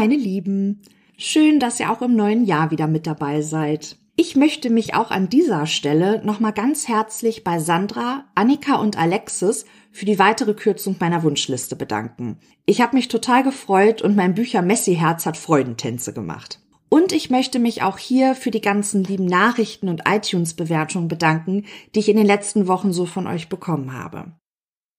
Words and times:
meine 0.00 0.16
Lieben. 0.16 0.80
Schön, 1.18 1.60
dass 1.60 1.78
ihr 1.78 1.90
auch 1.92 2.00
im 2.00 2.16
neuen 2.16 2.46
Jahr 2.46 2.70
wieder 2.70 2.86
mit 2.86 3.06
dabei 3.06 3.42
seid. 3.42 3.98
Ich 4.16 4.34
möchte 4.34 4.70
mich 4.70 4.94
auch 4.94 5.10
an 5.10 5.28
dieser 5.28 5.66
Stelle 5.66 6.24
nochmal 6.24 6.54
ganz 6.54 6.88
herzlich 6.88 7.44
bei 7.44 7.58
Sandra, 7.58 8.24
Annika 8.34 8.76
und 8.76 8.96
Alexis 8.96 9.66
für 9.92 10.06
die 10.06 10.18
weitere 10.18 10.54
Kürzung 10.54 10.96
meiner 10.98 11.22
Wunschliste 11.22 11.76
bedanken. 11.76 12.38
Ich 12.64 12.80
habe 12.80 12.96
mich 12.96 13.08
total 13.08 13.42
gefreut 13.42 14.00
und 14.00 14.16
mein 14.16 14.34
Bücher 14.34 14.62
Messi 14.62 14.94
Herz 14.94 15.26
hat 15.26 15.36
Freudentänze 15.36 16.14
gemacht. 16.14 16.60
Und 16.88 17.12
ich 17.12 17.28
möchte 17.28 17.58
mich 17.58 17.82
auch 17.82 17.98
hier 17.98 18.34
für 18.34 18.50
die 18.50 18.62
ganzen 18.62 19.04
lieben 19.04 19.26
Nachrichten 19.26 19.90
und 19.90 20.08
iTunes-Bewertungen 20.08 21.08
bedanken, 21.08 21.66
die 21.94 21.98
ich 21.98 22.08
in 22.08 22.16
den 22.16 22.24
letzten 22.24 22.68
Wochen 22.68 22.94
so 22.94 23.04
von 23.04 23.26
euch 23.26 23.50
bekommen 23.50 23.92
habe. 23.92 24.32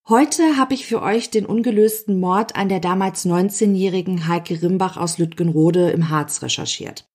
Heute 0.10 0.58
habe 0.58 0.74
ich 0.74 0.88
für 0.88 1.02
euch 1.02 1.30
den 1.30 1.46
ungelösten 1.46 2.20
Mord 2.20 2.56
an 2.56 2.70
der 2.70 2.80
damals 2.80 3.26
19-jährigen 3.26 4.28
Heike 4.28 4.62
Rimbach 4.62 4.98
aus 4.98 5.20
Lütgenrode 5.20 5.92
im 5.92 6.10
Harz 6.10 6.42
recherchiert. 6.42 7.08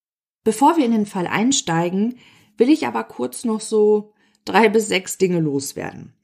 Bevor 0.45 0.77
wir 0.77 0.85
in 0.85 0.93
den 0.93 1.07
Fall 1.07 1.27
einsteigen, 1.27 2.19
will 2.57 2.71
ich 2.71 2.87
aber 2.87 3.03
kurz 3.03 3.45
noch 3.45 3.61
so 3.61 4.13
drei 4.45 4.69
bis 4.69 4.87
sechs 4.87 5.19
Dinge 5.19 5.41
loswerden. 5.41 6.15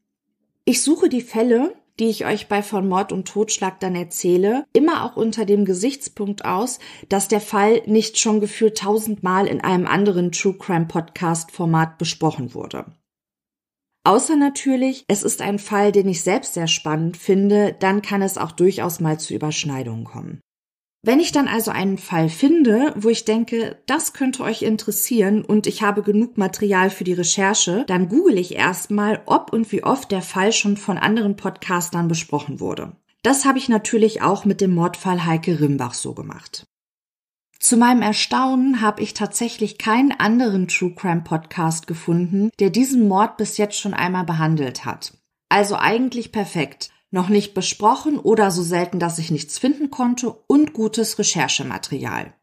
Ich 0.64 0.82
suche 0.82 1.08
die 1.08 1.20
Fälle, 1.20 1.74
die 1.98 2.08
ich 2.08 2.24
euch 2.24 2.46
bei 2.46 2.62
von 2.62 2.88
Mord 2.88 3.10
und 3.10 3.26
Totschlag 3.26 3.80
dann 3.80 3.96
erzähle, 3.96 4.64
immer 4.72 5.04
auch 5.04 5.16
unter 5.16 5.44
dem 5.44 5.64
Gesichtspunkt 5.64 6.44
aus, 6.44 6.78
dass 7.08 7.26
der 7.26 7.40
Fall 7.40 7.82
nicht 7.86 8.18
schon 8.18 8.40
gefühlt 8.40 8.78
tausendmal 8.78 9.48
in 9.48 9.60
einem 9.60 9.86
anderen 9.86 10.30
True 10.30 10.56
Crime 10.56 10.86
Podcast 10.86 11.50
Format 11.50 11.98
besprochen 11.98 12.54
wurde. 12.54 12.86
Außer 14.04 14.36
natürlich, 14.36 15.04
es 15.06 15.22
ist 15.22 15.40
ein 15.42 15.60
Fall, 15.60 15.92
den 15.92 16.08
ich 16.08 16.22
selbst 16.22 16.54
sehr 16.54 16.66
spannend 16.66 17.16
finde, 17.16 17.76
dann 17.78 18.02
kann 18.02 18.20
es 18.20 18.36
auch 18.36 18.50
durchaus 18.50 18.98
mal 18.98 19.20
zu 19.20 19.32
Überschneidungen 19.32 20.04
kommen. 20.04 20.40
Wenn 21.04 21.18
ich 21.18 21.32
dann 21.32 21.48
also 21.48 21.72
einen 21.72 21.98
Fall 21.98 22.28
finde, 22.28 22.94
wo 22.96 23.08
ich 23.08 23.24
denke, 23.24 23.82
das 23.86 24.12
könnte 24.12 24.44
euch 24.44 24.62
interessieren 24.62 25.44
und 25.44 25.66
ich 25.66 25.82
habe 25.82 26.02
genug 26.02 26.38
Material 26.38 26.90
für 26.90 27.02
die 27.02 27.12
Recherche, 27.12 27.84
dann 27.88 28.08
google 28.08 28.38
ich 28.38 28.54
erstmal, 28.54 29.20
ob 29.26 29.52
und 29.52 29.70
wie 29.72 29.82
oft 29.82 30.12
der 30.12 30.22
Fall 30.22 30.52
schon 30.52 30.76
von 30.76 30.98
anderen 30.98 31.34
Podcastern 31.34 32.06
besprochen 32.06 32.60
wurde. 32.60 32.96
Das 33.24 33.44
habe 33.44 33.58
ich 33.58 33.68
natürlich 33.68 34.22
auch 34.22 34.44
mit 34.44 34.60
dem 34.60 34.74
Mordfall 34.74 35.26
Heike 35.26 35.60
Rimbach 35.60 35.94
so 35.94 36.14
gemacht. 36.14 36.66
Zu 37.62 37.76
meinem 37.76 38.02
Erstaunen 38.02 38.80
habe 38.80 39.02
ich 39.02 39.14
tatsächlich 39.14 39.78
keinen 39.78 40.10
anderen 40.10 40.66
True 40.66 40.96
Crime 40.96 41.20
Podcast 41.20 41.86
gefunden, 41.86 42.50
der 42.58 42.70
diesen 42.70 43.06
Mord 43.06 43.36
bis 43.36 43.56
jetzt 43.56 43.78
schon 43.78 43.94
einmal 43.94 44.24
behandelt 44.24 44.84
hat. 44.84 45.16
Also 45.48 45.76
eigentlich 45.76 46.32
perfekt 46.32 46.90
noch 47.12 47.28
nicht 47.28 47.54
besprochen 47.54 48.18
oder 48.18 48.50
so 48.50 48.64
selten, 48.64 48.98
dass 48.98 49.20
ich 49.20 49.30
nichts 49.30 49.60
finden 49.60 49.92
konnte 49.92 50.32
und 50.48 50.72
gutes 50.72 51.20
Recherchematerial. 51.20 52.34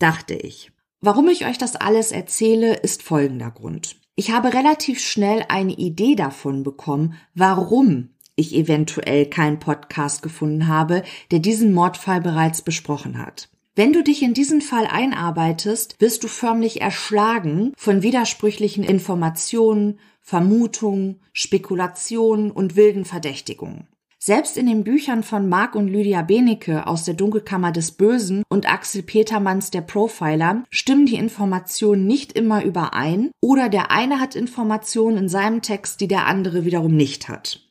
Dachte 0.00 0.34
ich. 0.34 0.72
Warum 1.00 1.28
ich 1.28 1.46
euch 1.46 1.56
das 1.56 1.76
alles 1.76 2.10
erzähle, 2.10 2.74
ist 2.74 3.04
folgender 3.04 3.52
Grund. 3.52 4.00
Ich 4.16 4.32
habe 4.32 4.52
relativ 4.52 4.98
schnell 4.98 5.44
eine 5.48 5.74
Idee 5.74 6.16
davon 6.16 6.64
bekommen, 6.64 7.14
warum 7.34 8.10
ich 8.34 8.52
eventuell 8.52 9.26
keinen 9.26 9.60
Podcast 9.60 10.22
gefunden 10.22 10.66
habe, 10.66 11.04
der 11.30 11.38
diesen 11.38 11.72
Mordfall 11.72 12.20
bereits 12.20 12.62
besprochen 12.62 13.18
hat. 13.18 13.48
Wenn 13.76 13.92
du 13.92 14.04
dich 14.04 14.22
in 14.22 14.34
diesen 14.34 14.60
Fall 14.60 14.86
einarbeitest, 14.86 15.96
wirst 15.98 16.22
du 16.22 16.28
förmlich 16.28 16.80
erschlagen 16.80 17.72
von 17.76 18.02
widersprüchlichen 18.02 18.84
Informationen, 18.84 19.98
Vermutungen, 20.20 21.20
Spekulationen 21.32 22.52
und 22.52 22.76
wilden 22.76 23.04
Verdächtigungen. 23.04 23.88
Selbst 24.20 24.56
in 24.56 24.66
den 24.66 24.84
Büchern 24.84 25.24
von 25.24 25.48
Mark 25.48 25.74
und 25.74 25.88
Lydia 25.88 26.22
Benecke 26.22 26.86
aus 26.86 27.04
der 27.04 27.14
Dunkelkammer 27.14 27.72
des 27.72 27.90
Bösen 27.90 28.44
und 28.48 28.66
Axel 28.72 29.02
Petermanns 29.02 29.70
der 29.70 29.82
Profiler 29.82 30.62
stimmen 30.70 31.04
die 31.04 31.16
Informationen 31.16 32.06
nicht 32.06 32.32
immer 32.32 32.64
überein 32.64 33.32
oder 33.42 33.68
der 33.68 33.90
eine 33.90 34.20
hat 34.20 34.36
Informationen 34.36 35.18
in 35.18 35.28
seinem 35.28 35.62
Text, 35.62 36.00
die 36.00 36.08
der 36.08 36.26
andere 36.26 36.64
wiederum 36.64 36.96
nicht 36.96 37.28
hat. 37.28 37.63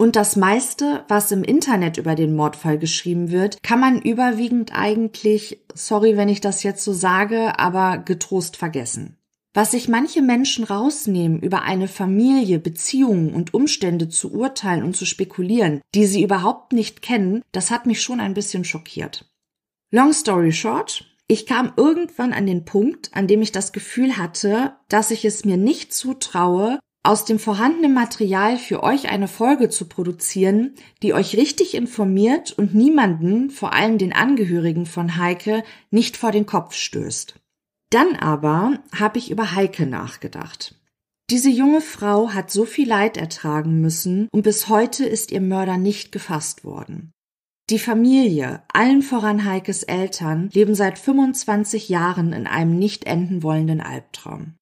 Und 0.00 0.16
das 0.16 0.34
meiste, 0.34 1.04
was 1.08 1.30
im 1.30 1.44
Internet 1.44 1.98
über 1.98 2.14
den 2.14 2.34
Mordfall 2.34 2.78
geschrieben 2.78 3.30
wird, 3.30 3.62
kann 3.62 3.80
man 3.80 4.00
überwiegend 4.00 4.72
eigentlich, 4.74 5.60
sorry, 5.74 6.16
wenn 6.16 6.30
ich 6.30 6.40
das 6.40 6.62
jetzt 6.62 6.82
so 6.84 6.94
sage, 6.94 7.58
aber 7.58 7.98
getrost 7.98 8.56
vergessen. 8.56 9.18
Was 9.52 9.72
sich 9.72 9.90
manche 9.90 10.22
Menschen 10.22 10.64
rausnehmen, 10.64 11.38
über 11.40 11.64
eine 11.64 11.86
Familie, 11.86 12.58
Beziehungen 12.58 13.34
und 13.34 13.52
Umstände 13.52 14.08
zu 14.08 14.32
urteilen 14.32 14.84
und 14.84 14.96
zu 14.96 15.04
spekulieren, 15.04 15.82
die 15.94 16.06
sie 16.06 16.22
überhaupt 16.22 16.72
nicht 16.72 17.02
kennen, 17.02 17.42
das 17.52 17.70
hat 17.70 17.84
mich 17.84 18.00
schon 18.00 18.20
ein 18.20 18.32
bisschen 18.32 18.64
schockiert. 18.64 19.30
Long 19.90 20.14
story 20.14 20.52
short, 20.52 21.04
ich 21.26 21.44
kam 21.44 21.74
irgendwann 21.76 22.32
an 22.32 22.46
den 22.46 22.64
Punkt, 22.64 23.10
an 23.12 23.26
dem 23.26 23.42
ich 23.42 23.52
das 23.52 23.70
Gefühl 23.70 24.16
hatte, 24.16 24.76
dass 24.88 25.10
ich 25.10 25.26
es 25.26 25.44
mir 25.44 25.58
nicht 25.58 25.92
zutraue, 25.92 26.78
aus 27.02 27.24
dem 27.24 27.38
vorhandenen 27.38 27.94
Material 27.94 28.58
für 28.58 28.82
euch 28.82 29.08
eine 29.08 29.28
Folge 29.28 29.70
zu 29.70 29.88
produzieren, 29.88 30.74
die 31.02 31.14
euch 31.14 31.36
richtig 31.36 31.74
informiert 31.74 32.52
und 32.52 32.74
niemanden, 32.74 33.50
vor 33.50 33.72
allem 33.72 33.96
den 33.96 34.12
Angehörigen 34.12 34.84
von 34.84 35.16
Heike, 35.16 35.64
nicht 35.90 36.16
vor 36.16 36.30
den 36.30 36.46
Kopf 36.46 36.74
stößt. 36.74 37.36
Dann 37.90 38.16
aber 38.16 38.78
habe 38.94 39.18
ich 39.18 39.30
über 39.30 39.54
Heike 39.54 39.86
nachgedacht. 39.86 40.74
Diese 41.30 41.48
junge 41.48 41.80
Frau 41.80 42.30
hat 42.30 42.50
so 42.50 42.64
viel 42.64 42.88
Leid 42.88 43.16
ertragen 43.16 43.80
müssen 43.80 44.28
und 44.32 44.42
bis 44.42 44.68
heute 44.68 45.06
ist 45.06 45.30
ihr 45.30 45.40
Mörder 45.40 45.76
nicht 45.76 46.12
gefasst 46.12 46.64
worden. 46.64 47.12
Die 47.70 47.78
Familie, 47.78 48.64
allen 48.72 49.00
voran 49.00 49.44
Heikes 49.44 49.84
Eltern, 49.84 50.50
leben 50.52 50.74
seit 50.74 50.98
25 50.98 51.88
Jahren 51.88 52.32
in 52.32 52.48
einem 52.48 52.76
nicht 52.76 53.04
enden 53.04 53.44
wollenden 53.44 53.80
Albtraum. 53.80 54.56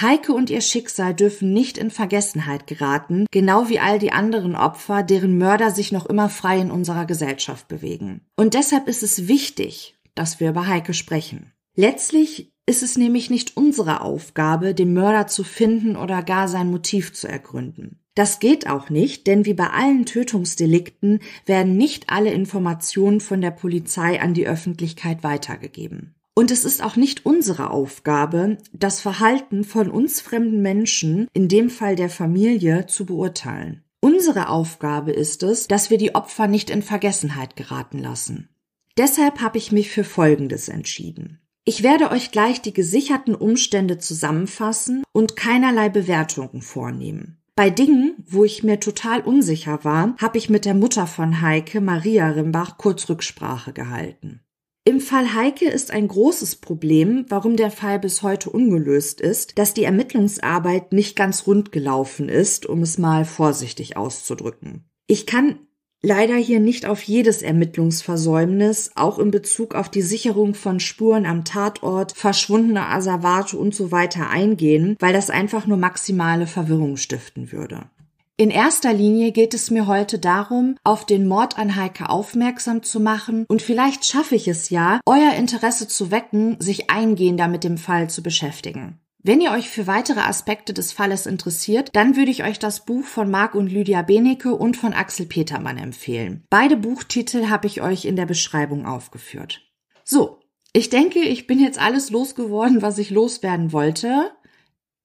Heike 0.00 0.34
und 0.34 0.50
ihr 0.50 0.60
Schicksal 0.60 1.14
dürfen 1.14 1.54
nicht 1.54 1.78
in 1.78 1.90
Vergessenheit 1.90 2.66
geraten, 2.66 3.26
genau 3.30 3.70
wie 3.70 3.80
all 3.80 3.98
die 3.98 4.12
anderen 4.12 4.54
Opfer, 4.54 5.02
deren 5.02 5.38
Mörder 5.38 5.70
sich 5.70 5.90
noch 5.90 6.04
immer 6.06 6.28
frei 6.28 6.60
in 6.60 6.70
unserer 6.70 7.06
Gesellschaft 7.06 7.66
bewegen. 7.68 8.20
Und 8.36 8.52
deshalb 8.52 8.88
ist 8.88 9.02
es 9.02 9.26
wichtig, 9.26 9.96
dass 10.14 10.38
wir 10.38 10.50
über 10.50 10.66
Heike 10.66 10.92
sprechen. 10.92 11.52
Letztlich 11.74 12.52
ist 12.66 12.82
es 12.82 12.98
nämlich 12.98 13.30
nicht 13.30 13.56
unsere 13.56 14.02
Aufgabe, 14.02 14.74
den 14.74 14.92
Mörder 14.92 15.28
zu 15.28 15.44
finden 15.44 15.96
oder 15.96 16.22
gar 16.22 16.48
sein 16.48 16.70
Motiv 16.70 17.14
zu 17.14 17.28
ergründen. 17.28 18.00
Das 18.14 18.38
geht 18.38 18.66
auch 18.66 18.90
nicht, 18.90 19.26
denn 19.26 19.44
wie 19.44 19.54
bei 19.54 19.68
allen 19.68 20.04
Tötungsdelikten 20.04 21.20
werden 21.44 21.76
nicht 21.76 22.10
alle 22.10 22.32
Informationen 22.32 23.20
von 23.20 23.40
der 23.40 23.50
Polizei 23.50 24.20
an 24.20 24.34
die 24.34 24.46
Öffentlichkeit 24.46 25.22
weitergegeben. 25.22 26.14
Und 26.38 26.50
es 26.50 26.66
ist 26.66 26.84
auch 26.84 26.96
nicht 26.96 27.24
unsere 27.24 27.70
Aufgabe, 27.70 28.58
das 28.74 29.00
Verhalten 29.00 29.64
von 29.64 29.90
uns 29.90 30.20
fremden 30.20 30.60
Menschen, 30.60 31.28
in 31.32 31.48
dem 31.48 31.70
Fall 31.70 31.96
der 31.96 32.10
Familie, 32.10 32.86
zu 32.86 33.06
beurteilen. 33.06 33.82
Unsere 34.00 34.50
Aufgabe 34.50 35.12
ist 35.12 35.42
es, 35.42 35.66
dass 35.66 35.88
wir 35.88 35.96
die 35.96 36.14
Opfer 36.14 36.46
nicht 36.46 36.68
in 36.68 36.82
Vergessenheit 36.82 37.56
geraten 37.56 37.98
lassen. 37.98 38.50
Deshalb 38.98 39.40
habe 39.40 39.56
ich 39.56 39.72
mich 39.72 39.90
für 39.90 40.04
Folgendes 40.04 40.68
entschieden. 40.68 41.40
Ich 41.64 41.82
werde 41.82 42.10
euch 42.10 42.30
gleich 42.32 42.60
die 42.60 42.74
gesicherten 42.74 43.34
Umstände 43.34 43.96
zusammenfassen 43.96 45.04
und 45.12 45.36
keinerlei 45.36 45.88
Bewertungen 45.88 46.60
vornehmen. 46.60 47.38
Bei 47.56 47.70
Dingen, 47.70 48.14
wo 48.28 48.44
ich 48.44 48.62
mir 48.62 48.78
total 48.78 49.22
unsicher 49.22 49.84
war, 49.84 50.14
habe 50.20 50.36
ich 50.36 50.50
mit 50.50 50.66
der 50.66 50.74
Mutter 50.74 51.06
von 51.06 51.40
Heike, 51.40 51.80
Maria 51.80 52.28
Rimbach, 52.28 52.76
kurz 52.76 53.08
Rücksprache 53.08 53.72
gehalten. 53.72 54.42
Im 54.88 55.00
Fall 55.00 55.34
Heike 55.34 55.68
ist 55.68 55.90
ein 55.90 56.06
großes 56.06 56.56
Problem, 56.56 57.26
warum 57.28 57.56
der 57.56 57.72
Fall 57.72 57.98
bis 57.98 58.22
heute 58.22 58.50
ungelöst 58.50 59.20
ist, 59.20 59.58
dass 59.58 59.74
die 59.74 59.82
Ermittlungsarbeit 59.82 60.92
nicht 60.92 61.16
ganz 61.16 61.48
rund 61.48 61.72
gelaufen 61.72 62.28
ist, 62.28 62.66
um 62.66 62.82
es 62.82 62.96
mal 62.96 63.24
vorsichtig 63.24 63.96
auszudrücken. 63.96 64.88
Ich 65.08 65.26
kann 65.26 65.58
leider 66.02 66.36
hier 66.36 66.60
nicht 66.60 66.86
auf 66.86 67.02
jedes 67.02 67.42
Ermittlungsversäumnis, 67.42 68.92
auch 68.94 69.18
in 69.18 69.32
Bezug 69.32 69.74
auf 69.74 69.88
die 69.88 70.02
Sicherung 70.02 70.54
von 70.54 70.78
Spuren 70.78 71.26
am 71.26 71.44
Tatort, 71.44 72.12
verschwundene 72.12 72.86
Asservate 72.86 73.58
und 73.58 73.74
so 73.74 73.90
weiter 73.90 74.30
eingehen, 74.30 74.94
weil 75.00 75.12
das 75.12 75.30
einfach 75.30 75.66
nur 75.66 75.78
maximale 75.78 76.46
Verwirrung 76.46 76.96
stiften 76.96 77.50
würde. 77.50 77.90
In 78.38 78.50
erster 78.50 78.92
Linie 78.92 79.32
geht 79.32 79.54
es 79.54 79.70
mir 79.70 79.86
heute 79.86 80.18
darum, 80.18 80.76
auf 80.84 81.06
den 81.06 81.26
Mord 81.26 81.58
an 81.58 81.74
Heike 81.74 82.10
aufmerksam 82.10 82.82
zu 82.82 83.00
machen 83.00 83.46
und 83.48 83.62
vielleicht 83.62 84.04
schaffe 84.04 84.34
ich 84.34 84.46
es 84.46 84.68
ja, 84.68 85.00
euer 85.06 85.32
Interesse 85.32 85.88
zu 85.88 86.10
wecken, 86.10 86.60
sich 86.60 86.90
eingehender 86.90 87.48
mit 87.48 87.64
dem 87.64 87.78
Fall 87.78 88.10
zu 88.10 88.22
beschäftigen. 88.22 89.00
Wenn 89.22 89.40
ihr 89.40 89.52
euch 89.52 89.70
für 89.70 89.86
weitere 89.86 90.20
Aspekte 90.20 90.74
des 90.74 90.92
Falles 90.92 91.24
interessiert, 91.24 91.88
dann 91.94 92.14
würde 92.14 92.30
ich 92.30 92.44
euch 92.44 92.58
das 92.58 92.84
Buch 92.84 93.04
von 93.06 93.30
Marc 93.30 93.54
und 93.54 93.68
Lydia 93.68 94.02
Benecke 94.02 94.54
und 94.54 94.76
von 94.76 94.92
Axel 94.92 95.24
Petermann 95.24 95.78
empfehlen. 95.78 96.44
Beide 96.50 96.76
Buchtitel 96.76 97.48
habe 97.48 97.66
ich 97.66 97.80
euch 97.80 98.04
in 98.04 98.16
der 98.16 98.26
Beschreibung 98.26 98.84
aufgeführt. 98.84 99.62
So, 100.04 100.40
ich 100.74 100.90
denke, 100.90 101.20
ich 101.20 101.46
bin 101.46 101.58
jetzt 101.58 101.80
alles 101.80 102.10
losgeworden, 102.10 102.82
was 102.82 102.98
ich 102.98 103.08
loswerden 103.08 103.72
wollte. 103.72 104.30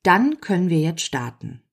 Dann 0.04 0.42
können 0.42 0.70
wir 0.70 0.80
jetzt 0.80 1.04
starten. 1.04 1.64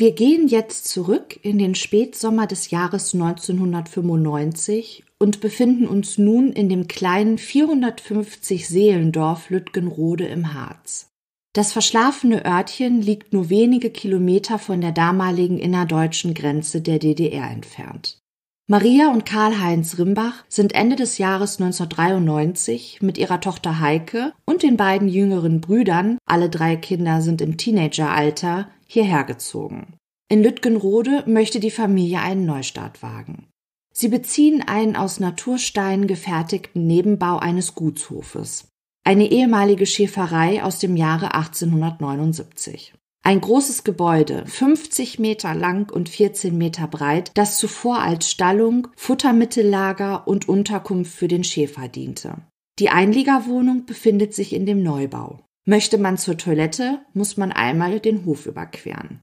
Wir 0.00 0.12
gehen 0.12 0.48
jetzt 0.48 0.88
zurück 0.88 1.38
in 1.42 1.58
den 1.58 1.74
Spätsommer 1.74 2.46
des 2.46 2.70
Jahres 2.70 3.12
1995 3.12 5.04
und 5.18 5.42
befinden 5.42 5.86
uns 5.86 6.16
nun 6.16 6.54
in 6.54 6.70
dem 6.70 6.88
kleinen 6.88 7.36
450 7.36 8.66
Seelendorf 8.66 9.50
Lütgenrode 9.50 10.24
im 10.24 10.54
Harz. 10.54 11.10
Das 11.52 11.74
verschlafene 11.74 12.46
Örtchen 12.46 13.02
liegt 13.02 13.34
nur 13.34 13.50
wenige 13.50 13.90
Kilometer 13.90 14.58
von 14.58 14.80
der 14.80 14.92
damaligen 14.92 15.58
innerdeutschen 15.58 16.32
Grenze 16.32 16.80
der 16.80 16.98
DDR 16.98 17.50
entfernt. 17.50 18.22
Maria 18.68 19.12
und 19.12 19.26
Karl-Heinz 19.26 19.98
Rimbach 19.98 20.44
sind 20.48 20.74
Ende 20.74 20.96
des 20.96 21.18
Jahres 21.18 21.60
1993 21.60 23.02
mit 23.02 23.18
ihrer 23.18 23.42
Tochter 23.42 23.80
Heike 23.80 24.32
und 24.46 24.62
den 24.62 24.78
beiden 24.78 25.08
jüngeren 25.08 25.60
Brüdern, 25.60 26.16
alle 26.24 26.48
drei 26.48 26.76
Kinder 26.76 27.20
sind 27.20 27.42
im 27.42 27.58
Teenageralter, 27.58 28.70
hierher 28.90 29.24
gezogen. 29.24 29.94
In 30.28 30.42
Lütgenrode 30.42 31.24
möchte 31.26 31.60
die 31.60 31.70
Familie 31.70 32.20
einen 32.20 32.44
Neustart 32.44 33.02
wagen. 33.02 33.48
Sie 33.92 34.08
beziehen 34.08 34.62
einen 34.66 34.96
aus 34.96 35.20
Natursteinen 35.20 36.06
gefertigten 36.06 36.86
Nebenbau 36.86 37.38
eines 37.38 37.74
Gutshofes. 37.74 38.68
Eine 39.04 39.30
ehemalige 39.30 39.86
Schäferei 39.86 40.62
aus 40.62 40.78
dem 40.78 40.96
Jahre 40.96 41.34
1879. 41.34 42.94
Ein 43.22 43.40
großes 43.40 43.84
Gebäude, 43.84 44.44
50 44.46 45.18
Meter 45.18 45.54
lang 45.54 45.92
und 45.92 46.08
14 46.08 46.56
Meter 46.56 46.86
breit, 46.86 47.32
das 47.34 47.58
zuvor 47.58 48.00
als 48.00 48.30
Stallung, 48.30 48.88
Futtermittellager 48.96 50.26
und 50.26 50.48
Unterkunft 50.48 51.12
für 51.12 51.28
den 51.28 51.44
Schäfer 51.44 51.88
diente. 51.88 52.38
Die 52.78 52.88
Einliegerwohnung 52.88 53.84
befindet 53.84 54.34
sich 54.34 54.54
in 54.54 54.64
dem 54.64 54.82
Neubau. 54.82 55.40
Möchte 55.66 55.98
man 55.98 56.18
zur 56.18 56.36
Toilette, 56.36 57.00
muss 57.12 57.36
man 57.36 57.52
einmal 57.52 58.00
den 58.00 58.24
Hof 58.24 58.46
überqueren. 58.46 59.20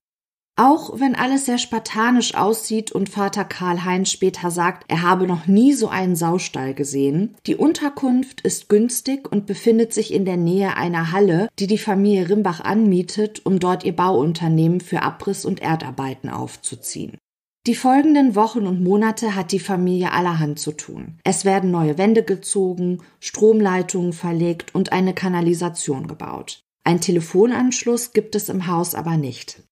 Auch 0.59 0.99
wenn 0.99 1.13
alles 1.13 1.45
sehr 1.45 1.59
spartanisch 1.59 2.33
aussieht 2.33 2.91
und 2.91 3.09
Vater 3.09 3.45
Karl 3.45 3.85
Heinz 3.85 4.09
später 4.09 4.49
sagt, 4.49 4.85
er 4.87 5.03
habe 5.03 5.27
noch 5.27 5.45
nie 5.45 5.73
so 5.73 5.87
einen 5.87 6.15
Saustall 6.15 6.73
gesehen, 6.73 7.35
die 7.45 7.55
Unterkunft 7.55 8.41
ist 8.41 8.67
günstig 8.67 9.31
und 9.31 9.45
befindet 9.45 9.93
sich 9.93 10.11
in 10.11 10.25
der 10.25 10.37
Nähe 10.37 10.75
einer 10.75 11.11
Halle, 11.11 11.47
die 11.59 11.67
die 11.67 11.77
Familie 11.77 12.29
Rimbach 12.29 12.59
anmietet, 12.59 13.45
um 13.45 13.59
dort 13.59 13.83
ihr 13.83 13.95
Bauunternehmen 13.95 14.81
für 14.81 15.03
Abriss 15.03 15.45
und 15.45 15.61
Erdarbeiten 15.61 16.29
aufzuziehen. 16.29 17.19
Die 17.67 17.75
folgenden 17.75 18.35
Wochen 18.35 18.65
und 18.65 18.81
Monate 18.81 19.35
hat 19.35 19.51
die 19.51 19.59
Familie 19.59 20.13
allerhand 20.13 20.57
zu 20.57 20.71
tun. 20.71 21.19
Es 21.25 21.43
werden 21.43 21.69
neue 21.69 21.97
Wände 21.97 22.23
gezogen, 22.23 22.99
Stromleitungen 23.19 24.13
verlegt 24.13 24.73
und 24.73 24.93
eine 24.93 25.13
Kanalisation 25.13 26.07
gebaut. 26.07 26.63
Ein 26.85 27.01
Telefonanschluss 27.01 28.13
gibt 28.13 28.35
es 28.35 28.47
im 28.47 28.67
Haus 28.67 28.95
aber 28.95 29.17
nicht. 29.17 29.63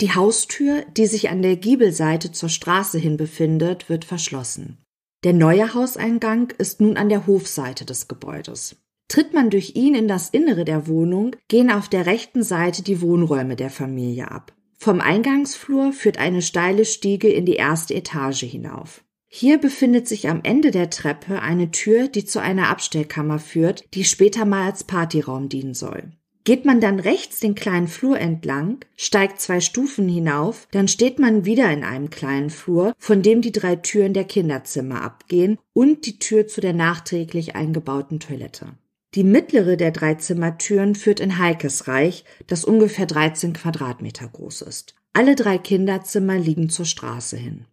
Die 0.00 0.14
Haustür, 0.14 0.84
die 0.96 1.06
sich 1.06 1.28
an 1.28 1.42
der 1.42 1.56
Giebelseite 1.56 2.30
zur 2.30 2.48
Straße 2.48 2.98
hin 2.98 3.16
befindet, 3.16 3.88
wird 3.88 4.04
verschlossen. 4.04 4.78
Der 5.24 5.32
neue 5.32 5.74
Hauseingang 5.74 6.52
ist 6.56 6.80
nun 6.80 6.96
an 6.96 7.08
der 7.08 7.26
Hofseite 7.26 7.84
des 7.84 8.06
Gebäudes. 8.06 8.76
Tritt 9.08 9.34
man 9.34 9.50
durch 9.50 9.74
ihn 9.74 9.96
in 9.96 10.06
das 10.06 10.30
Innere 10.30 10.64
der 10.64 10.86
Wohnung, 10.86 11.34
gehen 11.48 11.72
auf 11.72 11.88
der 11.88 12.06
rechten 12.06 12.44
Seite 12.44 12.84
die 12.84 13.00
Wohnräume 13.00 13.56
der 13.56 13.70
Familie 13.70 14.30
ab. 14.30 14.52
Vom 14.82 15.02
Eingangsflur 15.02 15.92
führt 15.92 16.16
eine 16.16 16.40
steile 16.40 16.86
Stiege 16.86 17.28
in 17.28 17.44
die 17.44 17.56
erste 17.56 17.94
Etage 17.94 18.44
hinauf. 18.44 19.04
Hier 19.28 19.58
befindet 19.58 20.08
sich 20.08 20.26
am 20.30 20.40
Ende 20.42 20.70
der 20.70 20.88
Treppe 20.88 21.42
eine 21.42 21.70
Tür, 21.70 22.08
die 22.08 22.24
zu 22.24 22.40
einer 22.40 22.70
Abstellkammer 22.70 23.38
führt, 23.38 23.84
die 23.92 24.04
später 24.04 24.46
mal 24.46 24.64
als 24.64 24.84
Partyraum 24.84 25.50
dienen 25.50 25.74
soll. 25.74 26.12
Geht 26.44 26.64
man 26.64 26.80
dann 26.80 26.98
rechts 26.98 27.40
den 27.40 27.54
kleinen 27.54 27.88
Flur 27.88 28.18
entlang, 28.18 28.78
steigt 28.96 29.42
zwei 29.42 29.60
Stufen 29.60 30.08
hinauf, 30.08 30.66
dann 30.70 30.88
steht 30.88 31.18
man 31.18 31.44
wieder 31.44 31.70
in 31.70 31.84
einem 31.84 32.08
kleinen 32.08 32.48
Flur, 32.48 32.94
von 32.96 33.20
dem 33.20 33.42
die 33.42 33.52
drei 33.52 33.76
Türen 33.76 34.14
der 34.14 34.24
Kinderzimmer 34.24 35.02
abgehen 35.02 35.58
und 35.74 36.06
die 36.06 36.18
Tür 36.18 36.46
zu 36.46 36.62
der 36.62 36.72
nachträglich 36.72 37.54
eingebauten 37.54 38.18
Toilette. 38.18 38.68
Die 39.14 39.24
mittlere 39.24 39.76
der 39.76 39.90
drei 39.90 40.14
Zimmertüren 40.14 40.94
führt 40.94 41.18
in 41.18 41.38
Heikes 41.38 41.88
Reich, 41.88 42.24
das 42.46 42.64
ungefähr 42.64 43.06
13 43.06 43.54
Quadratmeter 43.54 44.28
groß 44.28 44.62
ist. 44.62 44.94
Alle 45.12 45.34
drei 45.34 45.58
Kinderzimmer 45.58 46.38
liegen 46.38 46.70
zur 46.70 46.84
Straße 46.84 47.36
hin. 47.36 47.64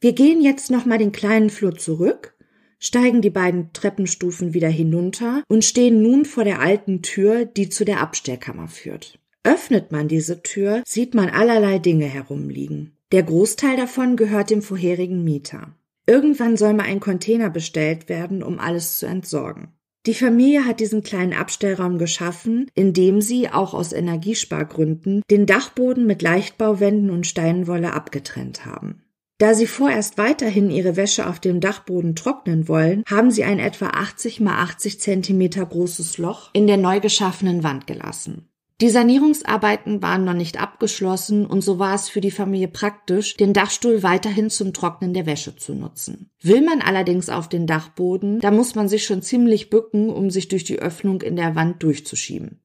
Wir 0.00 0.12
gehen 0.12 0.40
jetzt 0.40 0.70
nochmal 0.70 0.98
den 0.98 1.10
kleinen 1.10 1.50
Flur 1.50 1.76
zurück, 1.76 2.34
steigen 2.78 3.22
die 3.22 3.30
beiden 3.30 3.72
Treppenstufen 3.72 4.54
wieder 4.54 4.68
hinunter 4.68 5.42
und 5.48 5.64
stehen 5.64 6.00
nun 6.00 6.24
vor 6.24 6.44
der 6.44 6.60
alten 6.60 7.02
Tür, 7.02 7.44
die 7.44 7.68
zu 7.68 7.84
der 7.84 8.00
Abstellkammer 8.00 8.68
führt. 8.68 9.18
Öffnet 9.42 9.90
man 9.90 10.06
diese 10.06 10.42
Tür, 10.44 10.84
sieht 10.86 11.14
man 11.14 11.28
allerlei 11.28 11.80
Dinge 11.80 12.06
herumliegen. 12.06 12.92
Der 13.10 13.24
Großteil 13.24 13.76
davon 13.76 14.16
gehört 14.16 14.50
dem 14.50 14.62
vorherigen 14.62 15.24
Mieter. 15.24 15.74
Irgendwann 16.06 16.56
soll 16.56 16.74
mal 16.74 16.84
ein 16.84 17.00
Container 17.00 17.50
bestellt 17.50 18.08
werden, 18.08 18.44
um 18.44 18.60
alles 18.60 18.98
zu 18.98 19.06
entsorgen. 19.06 19.72
Die 20.08 20.14
Familie 20.14 20.64
hat 20.64 20.80
diesen 20.80 21.02
kleinen 21.02 21.34
Abstellraum 21.34 21.98
geschaffen, 21.98 22.70
indem 22.74 23.20
sie, 23.20 23.50
auch 23.50 23.74
aus 23.74 23.92
Energiespargründen, 23.92 25.20
den 25.30 25.44
Dachboden 25.44 26.06
mit 26.06 26.22
Leichtbauwänden 26.22 27.10
und 27.10 27.26
Steinwolle 27.26 27.92
abgetrennt 27.92 28.64
haben. 28.64 29.02
Da 29.36 29.52
sie 29.52 29.66
vorerst 29.66 30.16
weiterhin 30.16 30.70
ihre 30.70 30.96
Wäsche 30.96 31.28
auf 31.28 31.40
dem 31.40 31.60
Dachboden 31.60 32.16
trocknen 32.16 32.68
wollen, 32.68 33.02
haben 33.06 33.30
sie 33.30 33.44
ein 33.44 33.58
etwa 33.58 33.88
80 33.88 34.40
mal 34.40 34.62
80 34.62 34.98
Zentimeter 34.98 35.66
großes 35.66 36.16
Loch 36.16 36.48
in 36.54 36.66
der 36.66 36.78
neu 36.78 37.00
geschaffenen 37.00 37.62
Wand 37.62 37.86
gelassen. 37.86 38.48
Die 38.80 38.90
Sanierungsarbeiten 38.90 40.02
waren 40.02 40.24
noch 40.24 40.34
nicht 40.34 40.60
abgeschlossen 40.60 41.46
und 41.46 41.62
so 41.62 41.80
war 41.80 41.96
es 41.96 42.08
für 42.08 42.20
die 42.20 42.30
Familie 42.30 42.68
praktisch, 42.68 43.36
den 43.36 43.52
Dachstuhl 43.52 44.04
weiterhin 44.04 44.50
zum 44.50 44.72
Trocknen 44.72 45.14
der 45.14 45.26
Wäsche 45.26 45.56
zu 45.56 45.74
nutzen. 45.74 46.30
Will 46.42 46.62
man 46.62 46.80
allerdings 46.80 47.28
auf 47.28 47.48
den 47.48 47.66
Dachboden, 47.66 48.38
da 48.38 48.52
muss 48.52 48.76
man 48.76 48.88
sich 48.88 49.04
schon 49.04 49.20
ziemlich 49.20 49.68
bücken, 49.68 50.10
um 50.10 50.30
sich 50.30 50.46
durch 50.46 50.62
die 50.62 50.78
Öffnung 50.78 51.22
in 51.22 51.34
der 51.34 51.56
Wand 51.56 51.82
durchzuschieben. 51.82 52.62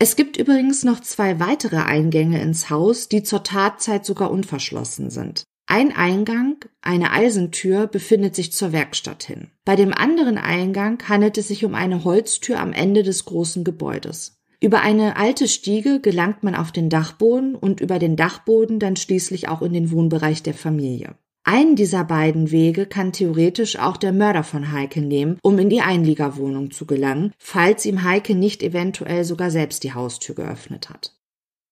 Es 0.00 0.16
gibt 0.16 0.36
übrigens 0.36 0.82
noch 0.82 0.98
zwei 0.98 1.38
weitere 1.38 1.76
Eingänge 1.76 2.42
ins 2.42 2.68
Haus, 2.68 3.08
die 3.08 3.22
zur 3.22 3.44
Tatzeit 3.44 4.04
sogar 4.04 4.32
unverschlossen 4.32 5.10
sind. 5.10 5.44
Ein 5.66 5.94
Eingang, 5.94 6.56
eine 6.80 7.12
Eisentür, 7.12 7.86
befindet 7.86 8.34
sich 8.34 8.52
zur 8.52 8.72
Werkstatt 8.72 9.22
hin. 9.22 9.52
Bei 9.64 9.76
dem 9.76 9.94
anderen 9.94 10.38
Eingang 10.38 11.00
handelt 11.08 11.38
es 11.38 11.46
sich 11.46 11.64
um 11.64 11.76
eine 11.76 12.02
Holztür 12.02 12.58
am 12.58 12.72
Ende 12.72 13.04
des 13.04 13.24
großen 13.26 13.62
Gebäudes. 13.62 14.41
Über 14.62 14.80
eine 14.80 15.16
alte 15.16 15.48
Stiege 15.48 15.98
gelangt 15.98 16.44
man 16.44 16.54
auf 16.54 16.70
den 16.70 16.88
Dachboden 16.88 17.56
und 17.56 17.80
über 17.80 17.98
den 17.98 18.14
Dachboden 18.14 18.78
dann 18.78 18.94
schließlich 18.94 19.48
auch 19.48 19.60
in 19.60 19.72
den 19.72 19.90
Wohnbereich 19.90 20.44
der 20.44 20.54
Familie. 20.54 21.16
Einen 21.42 21.74
dieser 21.74 22.04
beiden 22.04 22.52
Wege 22.52 22.86
kann 22.86 23.10
theoretisch 23.10 23.76
auch 23.76 23.96
der 23.96 24.12
Mörder 24.12 24.44
von 24.44 24.70
Heike 24.70 25.02
nehmen, 25.02 25.36
um 25.42 25.58
in 25.58 25.68
die 25.68 25.80
Einliegerwohnung 25.80 26.70
zu 26.70 26.86
gelangen, 26.86 27.32
falls 27.38 27.84
ihm 27.84 28.04
Heike 28.04 28.36
nicht 28.36 28.62
eventuell 28.62 29.24
sogar 29.24 29.50
selbst 29.50 29.82
die 29.82 29.94
Haustür 29.94 30.36
geöffnet 30.36 30.90
hat. 30.90 31.16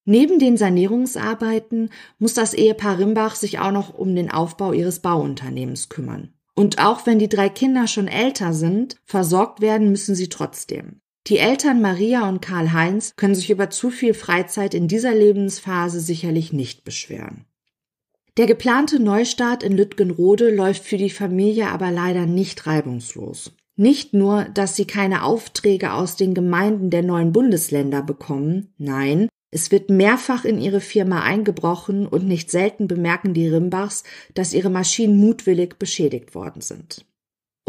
Neben 0.04 0.40
den 0.40 0.56
Sanierungsarbeiten 0.56 1.90
muss 2.18 2.34
das 2.34 2.54
Ehepaar 2.54 2.98
Rimbach 2.98 3.36
sich 3.36 3.60
auch 3.60 3.70
noch 3.70 3.96
um 3.96 4.16
den 4.16 4.32
Aufbau 4.32 4.72
ihres 4.72 4.98
Bauunternehmens 4.98 5.90
kümmern. 5.90 6.32
Und 6.56 6.84
auch 6.84 7.06
wenn 7.06 7.20
die 7.20 7.28
drei 7.28 7.50
Kinder 7.50 7.86
schon 7.86 8.08
älter 8.08 8.52
sind, 8.52 8.96
versorgt 9.04 9.60
werden 9.60 9.92
müssen 9.92 10.16
sie 10.16 10.28
trotzdem. 10.28 11.00
Die 11.30 11.38
Eltern 11.38 11.80
Maria 11.80 12.28
und 12.28 12.42
Karl-Heinz 12.42 13.14
können 13.14 13.36
sich 13.36 13.50
über 13.50 13.70
zu 13.70 13.90
viel 13.90 14.14
Freizeit 14.14 14.74
in 14.74 14.88
dieser 14.88 15.14
Lebensphase 15.14 16.00
sicherlich 16.00 16.52
nicht 16.52 16.82
beschweren. 16.82 17.44
Der 18.36 18.46
geplante 18.46 18.98
Neustart 18.98 19.62
in 19.62 19.76
Lütgenrode 19.76 20.52
läuft 20.52 20.82
für 20.82 20.96
die 20.96 21.08
Familie 21.08 21.68
aber 21.68 21.92
leider 21.92 22.26
nicht 22.26 22.66
reibungslos. 22.66 23.52
Nicht 23.76 24.12
nur, 24.12 24.46
dass 24.52 24.74
sie 24.74 24.86
keine 24.86 25.22
Aufträge 25.22 25.92
aus 25.92 26.16
den 26.16 26.34
Gemeinden 26.34 26.90
der 26.90 27.04
neuen 27.04 27.32
Bundesländer 27.32 28.02
bekommen, 28.02 28.74
nein, 28.76 29.28
es 29.52 29.70
wird 29.70 29.88
mehrfach 29.88 30.44
in 30.44 30.60
ihre 30.60 30.80
Firma 30.80 31.22
eingebrochen 31.22 32.08
und 32.08 32.26
nicht 32.26 32.50
selten 32.50 32.88
bemerken 32.88 33.34
die 33.34 33.46
Rimbachs, 33.46 34.02
dass 34.34 34.52
ihre 34.52 34.70
Maschinen 34.70 35.16
mutwillig 35.16 35.78
beschädigt 35.78 36.34
worden 36.34 36.60
sind. 36.60 37.04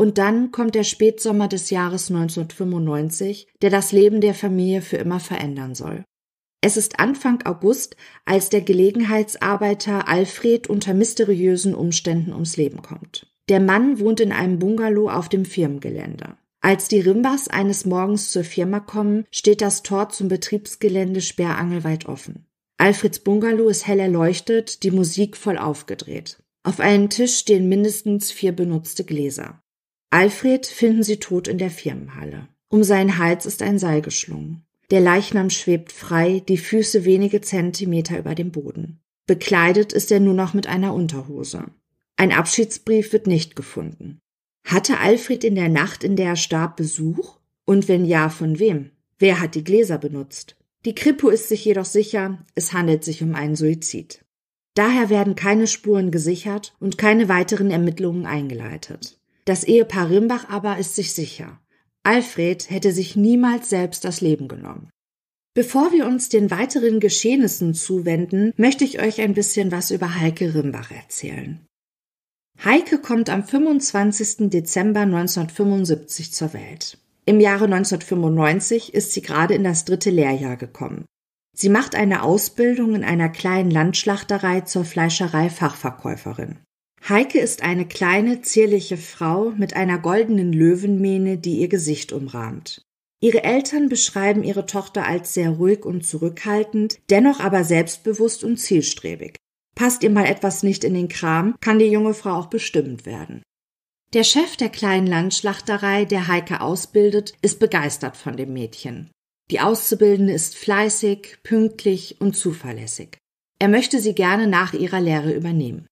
Und 0.02 0.18
dann 0.18 0.52
kommt 0.52 0.74
der 0.74 0.84
Spätsommer 0.84 1.48
des 1.48 1.70
Jahres 1.70 2.10
1995, 2.10 3.46
der 3.62 3.70
das 3.70 3.92
Leben 3.92 4.20
der 4.20 4.34
Familie 4.34 4.82
für 4.82 4.98
immer 4.98 5.20
verändern 5.20 5.76
soll. 5.76 6.04
Es 6.60 6.76
ist 6.76 7.00
Anfang 7.00 7.44
August, 7.44 7.96
als 8.26 8.50
der 8.50 8.62
Gelegenheitsarbeiter 8.62 10.08
Alfred 10.08 10.68
unter 10.68 10.96
mysteriösen 10.96 11.76
Umständen 11.76 12.34
ums 12.34 12.58
Leben 12.58 12.82
kommt. 12.82 13.32
Der 13.48 13.60
Mann 13.60 14.00
wohnt 14.00 14.20
in 14.22 14.32
einem 14.32 14.58
Bungalow 14.58 15.08
auf 15.08 15.30
dem 15.30 15.46
Firmengelände. 15.46 16.36
Als 16.62 16.88
die 16.88 17.02
Rimbas 17.02 17.48
eines 17.48 17.86
Morgens 17.86 18.32
zur 18.32 18.44
Firma 18.44 18.80
kommen, 18.80 19.26
steht 19.30 19.62
das 19.62 19.84
Tor 19.84 20.10
zum 20.10 20.30
Betriebsgelände 20.30 21.22
sperrangelweit 21.22 22.08
offen. 22.08 22.48
Alfreds 22.80 23.20
Bungalow 23.20 23.70
ist 23.70 23.86
hell 23.86 24.00
erleuchtet, 24.00 24.82
die 24.82 24.90
Musik 24.90 25.38
voll 25.38 25.60
aufgedreht. 25.60 26.42
Auf 26.64 26.80
einem 26.80 27.12
Tisch 27.12 27.38
stehen 27.38 27.70
mindestens 27.70 28.32
vier 28.32 28.52
benutzte 28.52 29.04
Gläser. 29.04 29.61
Alfred 30.12 30.66
finden 30.66 31.04
sie 31.04 31.18
tot 31.18 31.48
in 31.48 31.58
der 31.58 31.72
Firmenhalle. 31.72 32.48
Um 32.68 32.84
seinen 32.84 33.18
Hals 33.18 33.46
ist 33.46 33.62
ein 33.62 33.80
Seil 33.80 34.02
geschlungen. 34.02 34.66
Der 34.92 35.00
Leichnam 35.00 35.50
schwebt 35.50 35.94
frei, 35.94 36.44
die 36.46 36.58
Füße 36.58 37.06
wenige 37.06 37.40
Zentimeter 37.40 38.20
über 38.20 38.36
dem 38.36 38.52
Boden. 38.52 39.00
Bekleidet 39.26 39.94
ist 39.94 40.12
er 40.12 40.20
nur 40.20 40.34
noch 40.34 40.54
mit 40.54 40.68
einer 40.68 40.94
Unterhose. 40.94 41.64
Ein 42.18 42.34
Abschiedsbrief 42.34 43.14
wird 43.14 43.26
nicht 43.26 43.56
gefunden. 43.56 44.20
Hatte 44.66 45.00
Alfred 45.00 45.46
in 45.46 45.56
der 45.56 45.70
Nacht, 45.70 46.04
in 46.04 46.18
der 46.18 46.32
er 46.32 46.36
starb, 46.36 46.76
Besuch? 46.76 47.38
Und 47.64 47.88
wenn 47.88 48.04
ja, 48.04 48.28
von 48.28 48.60
wem? 48.60 48.92
Wer 49.18 49.40
hat 49.40 49.56
die 49.56 49.64
Gläser 49.64 49.98
benutzt? 49.98 50.58
Die 50.84 50.94
Kripo 50.94 51.30
ist 51.30 51.48
sich 51.48 51.64
jedoch 51.64 51.86
sicher, 51.86 52.44
es 52.54 52.74
handelt 52.74 53.06
sich 53.06 53.24
um 53.24 53.34
einen 53.34 53.56
Suizid. 53.56 54.26
Daher 54.74 55.10
werden 55.10 55.36
keine 55.36 55.68
Spuren 55.68 56.12
gesichert 56.12 56.76
und 56.82 56.98
keine 56.98 57.30
weiteren 57.30 57.72
Ermittlungen 57.72 58.26
eingeleitet. 58.26 59.21
Das 59.46 59.64
Ehepaar 59.64 60.10
Rimbach 60.10 60.50
aber 60.50 60.78
ist 60.78 60.96
sich 60.96 61.14
sicher. 61.14 61.60
Alfred 62.04 62.70
hätte 62.70 62.92
sich 62.92 63.16
niemals 63.16 63.70
selbst 63.70 64.06
das 64.06 64.22
Leben 64.22 64.48
genommen. 64.48 64.90
Bevor 65.54 65.92
wir 65.92 66.06
uns 66.06 66.30
den 66.30 66.50
weiteren 66.50 67.00
Geschehnissen 67.00 67.74
zuwenden, 67.74 68.54
möchte 68.56 68.86
ich 68.86 69.02
euch 69.02 69.20
ein 69.20 69.34
bisschen 69.34 69.72
was 69.72 69.92
über 69.92 70.20
Heike 70.20 70.56
Rimbach 70.56 70.92
erzählen. 70.92 71.66
Heike 72.64 73.00
kommt 73.00 73.30
am 73.30 73.44
25. 73.44 74.50
Dezember 74.50 75.02
1975 75.02 76.32
zur 76.32 76.54
Welt. 76.54 76.98
Im 77.26 77.40
Jahre 77.40 77.66
1995 77.66 78.94
ist 78.94 79.14
sie 79.14 79.22
gerade 79.22 79.54
in 79.54 79.64
das 79.64 79.86
dritte 79.86 80.10
Lehrjahr 80.10 80.58
gekommen. 80.58 81.06
Sie 81.54 81.70
macht 81.70 81.96
eine 81.96 82.24
Ausbildung 82.24 82.96
in 82.96 83.04
einer 83.04 83.30
kleinen 83.30 83.72
Landschlachterei 83.72 84.62
zur 84.62 84.86
Fleischerei 84.86 85.50
Fachverkäuferin. 85.50 86.60
Heike 87.10 87.40
ist 87.40 87.64
eine 87.64 87.88
kleine, 87.88 88.42
zierliche 88.42 88.98
Frau 88.98 89.52
mit 89.58 89.76
einer 89.76 89.98
goldenen 89.98 90.54
Löwenmähne, 90.54 91.38
die 91.38 91.58
ihr 91.58 91.68
Gesicht 91.68 92.12
umrahmt. 92.14 92.84
Ihre 93.24 93.44
Eltern 93.44 93.90
beschreiben 93.90 94.44
ihre 94.44 94.66
Tochter 94.66 95.06
als 95.06 95.34
sehr 95.34 95.52
ruhig 95.52 95.86
und 95.86 96.06
zurückhaltend, 96.06 97.00
dennoch 97.10 97.40
aber 97.40 97.64
selbstbewusst 97.64 98.44
und 98.44 98.58
zielstrebig. 98.58 99.36
Passt 99.76 100.04
ihr 100.04 100.10
mal 100.10 100.26
etwas 100.26 100.64
nicht 100.64 100.84
in 100.84 100.94
den 100.94 101.08
Kram, 101.08 101.56
kann 101.60 101.80
die 101.80 101.86
junge 101.86 102.14
Frau 102.14 102.34
auch 102.34 102.48
bestimmt 102.48 103.06
werden. 103.06 103.42
Der 104.14 104.24
Chef 104.24 104.58
der 104.58 104.70
kleinen 104.70 105.08
Landschlachterei, 105.08 106.06
der 106.06 106.28
Heike 106.28 106.62
ausbildet, 106.62 107.34
ist 107.42 107.60
begeistert 107.60 108.18
von 108.18 108.36
dem 108.38 108.54
Mädchen. 108.54 109.10
Die 109.50 109.60
Auszubildende 109.60 110.34
ist 110.34 110.56
fleißig, 110.56 111.40
pünktlich 111.44 112.20
und 112.20 112.36
zuverlässig. 112.36 113.18
Er 113.60 113.70
möchte 113.70 114.00
sie 114.00 114.14
gerne 114.14 114.48
nach 114.48 114.74
ihrer 114.74 115.00
Lehre 115.00 115.34
übernehmen. 115.34 115.88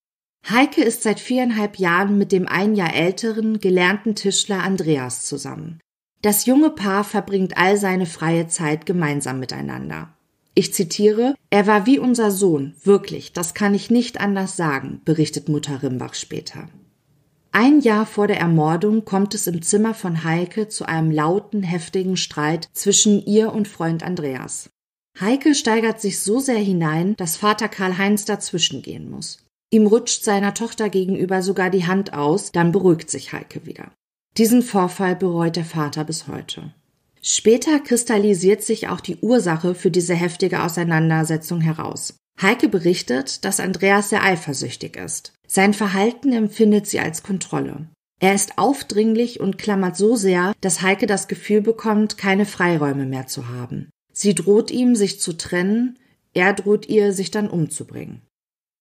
Heike 0.48 0.84
ist 0.84 1.04
seit 1.04 1.20
viereinhalb 1.20 1.78
Jahren 1.78 2.18
mit 2.18 2.32
dem 2.32 2.48
ein 2.48 2.76
Jahr 2.76 2.94
älteren, 2.94 3.60
gelernten 3.60 4.16
Tischler 4.16 4.64
Andreas 4.64 5.26
zusammen. 5.26 5.80
Das 6.22 6.46
junge 6.46 6.70
Paar 6.70 7.04
verbringt 7.04 7.58
all 7.58 7.78
seine 7.78 8.06
freie 8.06 8.48
Zeit 8.48 8.86
gemeinsam 8.86 9.40
miteinander. 9.40 10.14
Ich 10.56 10.74
zitiere, 10.74 11.36
er 11.50 11.68
war 11.68 11.86
wie 11.86 12.00
unser 12.00 12.32
Sohn, 12.32 12.76
wirklich, 12.84 13.32
das 13.32 13.54
kann 13.54 13.74
ich 13.74 13.90
nicht 13.90 14.20
anders 14.20 14.58
sagen, 14.58 15.02
berichtet 15.06 15.48
Mutter 15.48 15.82
Rimbach 15.82 16.16
später. 16.16 16.68
Ein 17.52 17.80
Jahr 17.80 18.06
vor 18.06 18.28
der 18.28 18.40
Ermordung 18.40 19.06
kommt 19.06 19.34
es 19.34 19.48
im 19.48 19.62
Zimmer 19.62 19.94
von 19.94 20.24
Heike 20.24 20.68
zu 20.68 20.86
einem 20.86 21.12
lauten, 21.12 21.64
heftigen 21.64 22.18
Streit 22.18 22.70
zwischen 22.74 23.26
ihr 23.26 23.54
und 23.54 23.68
Freund 23.68 24.04
Andreas. 24.04 24.70
Heike 25.20 25.56
steigert 25.56 26.00
sich 26.00 26.20
so 26.20 26.40
sehr 26.40 26.60
hinein, 26.60 27.16
dass 27.16 27.38
Vater 27.38 27.68
Karl-Heinz 27.68 28.26
dazwischengehen 28.26 29.10
muss. 29.10 29.46
Ihm 29.72 29.86
rutscht 29.86 30.24
seiner 30.24 30.54
Tochter 30.54 30.90
gegenüber 30.90 31.42
sogar 31.42 31.70
die 31.70 31.86
Hand 31.86 32.14
aus, 32.14 32.52
dann 32.52 32.72
beruhigt 32.72 33.10
sich 33.10 33.34
Heike 33.34 33.66
wieder. 33.66 33.92
Diesen 34.38 34.62
Vorfall 34.62 35.16
bereut 35.16 35.56
der 35.56 35.66
Vater 35.66 36.04
bis 36.04 36.28
heute. 36.28 36.74
Später 37.22 37.80
kristallisiert 37.80 38.64
sich 38.64 38.88
auch 38.88 39.02
die 39.02 39.18
Ursache 39.18 39.76
für 39.76 39.92
diese 39.92 40.16
heftige 40.16 40.64
Auseinandersetzung 40.64 41.62
heraus. 41.62 42.16
Heike 42.42 42.70
berichtet, 42.70 43.44
dass 43.44 43.60
Andreas 43.60 44.10
sehr 44.10 44.24
eifersüchtig 44.24 44.96
ist. 44.96 45.34
Sein 45.46 45.74
Verhalten 45.74 46.32
empfindet 46.32 46.88
sie 46.88 47.00
als 47.00 47.22
Kontrolle. 47.22 47.90
Er 48.22 48.34
ist 48.34 48.58
aufdringlich 48.58 49.40
und 49.40 49.58
klammert 49.58 49.98
so 49.98 50.16
sehr, 50.16 50.54
dass 50.62 50.82
Heike 50.82 51.06
das 51.06 51.28
Gefühl 51.28 51.62
bekommt, 51.62 52.18
keine 52.18 52.46
Freiräume 52.46 53.06
mehr 53.06 53.28
zu 53.28 53.50
haben. 53.50 53.90
Sie 54.14 54.36
droht 54.36 54.72
ihm, 54.72 54.96
sich 54.96 55.20
zu 55.20 55.34
trennen, 55.34 56.00
er 56.34 56.54
droht 56.54 56.88
ihr, 56.88 57.14
sich 57.14 57.32
dann 57.32 57.50
umzubringen. 57.50 58.22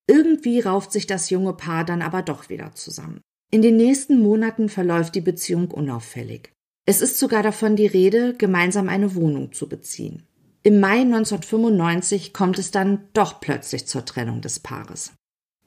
Irgendwie 0.09 0.59
rauft 0.59 0.91
sich 0.91 1.07
das 1.07 1.31
junge 1.31 1.53
Paar 1.53 1.85
dann 1.85 2.03
aber 2.03 2.23
doch 2.23 2.49
wieder 2.49 2.75
zusammen. 2.75 3.21
In 3.51 3.63
den 3.63 3.77
nächsten 3.77 4.21
Monaten 4.21 4.69
verläuft 4.69 5.15
die 5.15 5.21
Beziehung 5.21 5.71
unauffällig. 5.71 6.51
Es 6.87 7.03
ist 7.03 7.19
sogar 7.19 7.43
davon 7.43 7.77
die 7.77 7.87
Rede, 7.87 8.35
gemeinsam 8.35 8.89
eine 8.89 9.15
Wohnung 9.15 9.53
zu 9.53 9.69
beziehen. 9.69 10.23
Im 10.63 10.81
Mai 10.81 11.03
1995 11.03 12.33
kommt 12.33 12.59
es 12.59 12.71
dann 12.71 13.07
doch 13.13 13.41
plötzlich 13.41 13.87
zur 13.87 14.05
Trennung 14.05 14.41
des 14.41 14.59
Paares. 14.61 15.13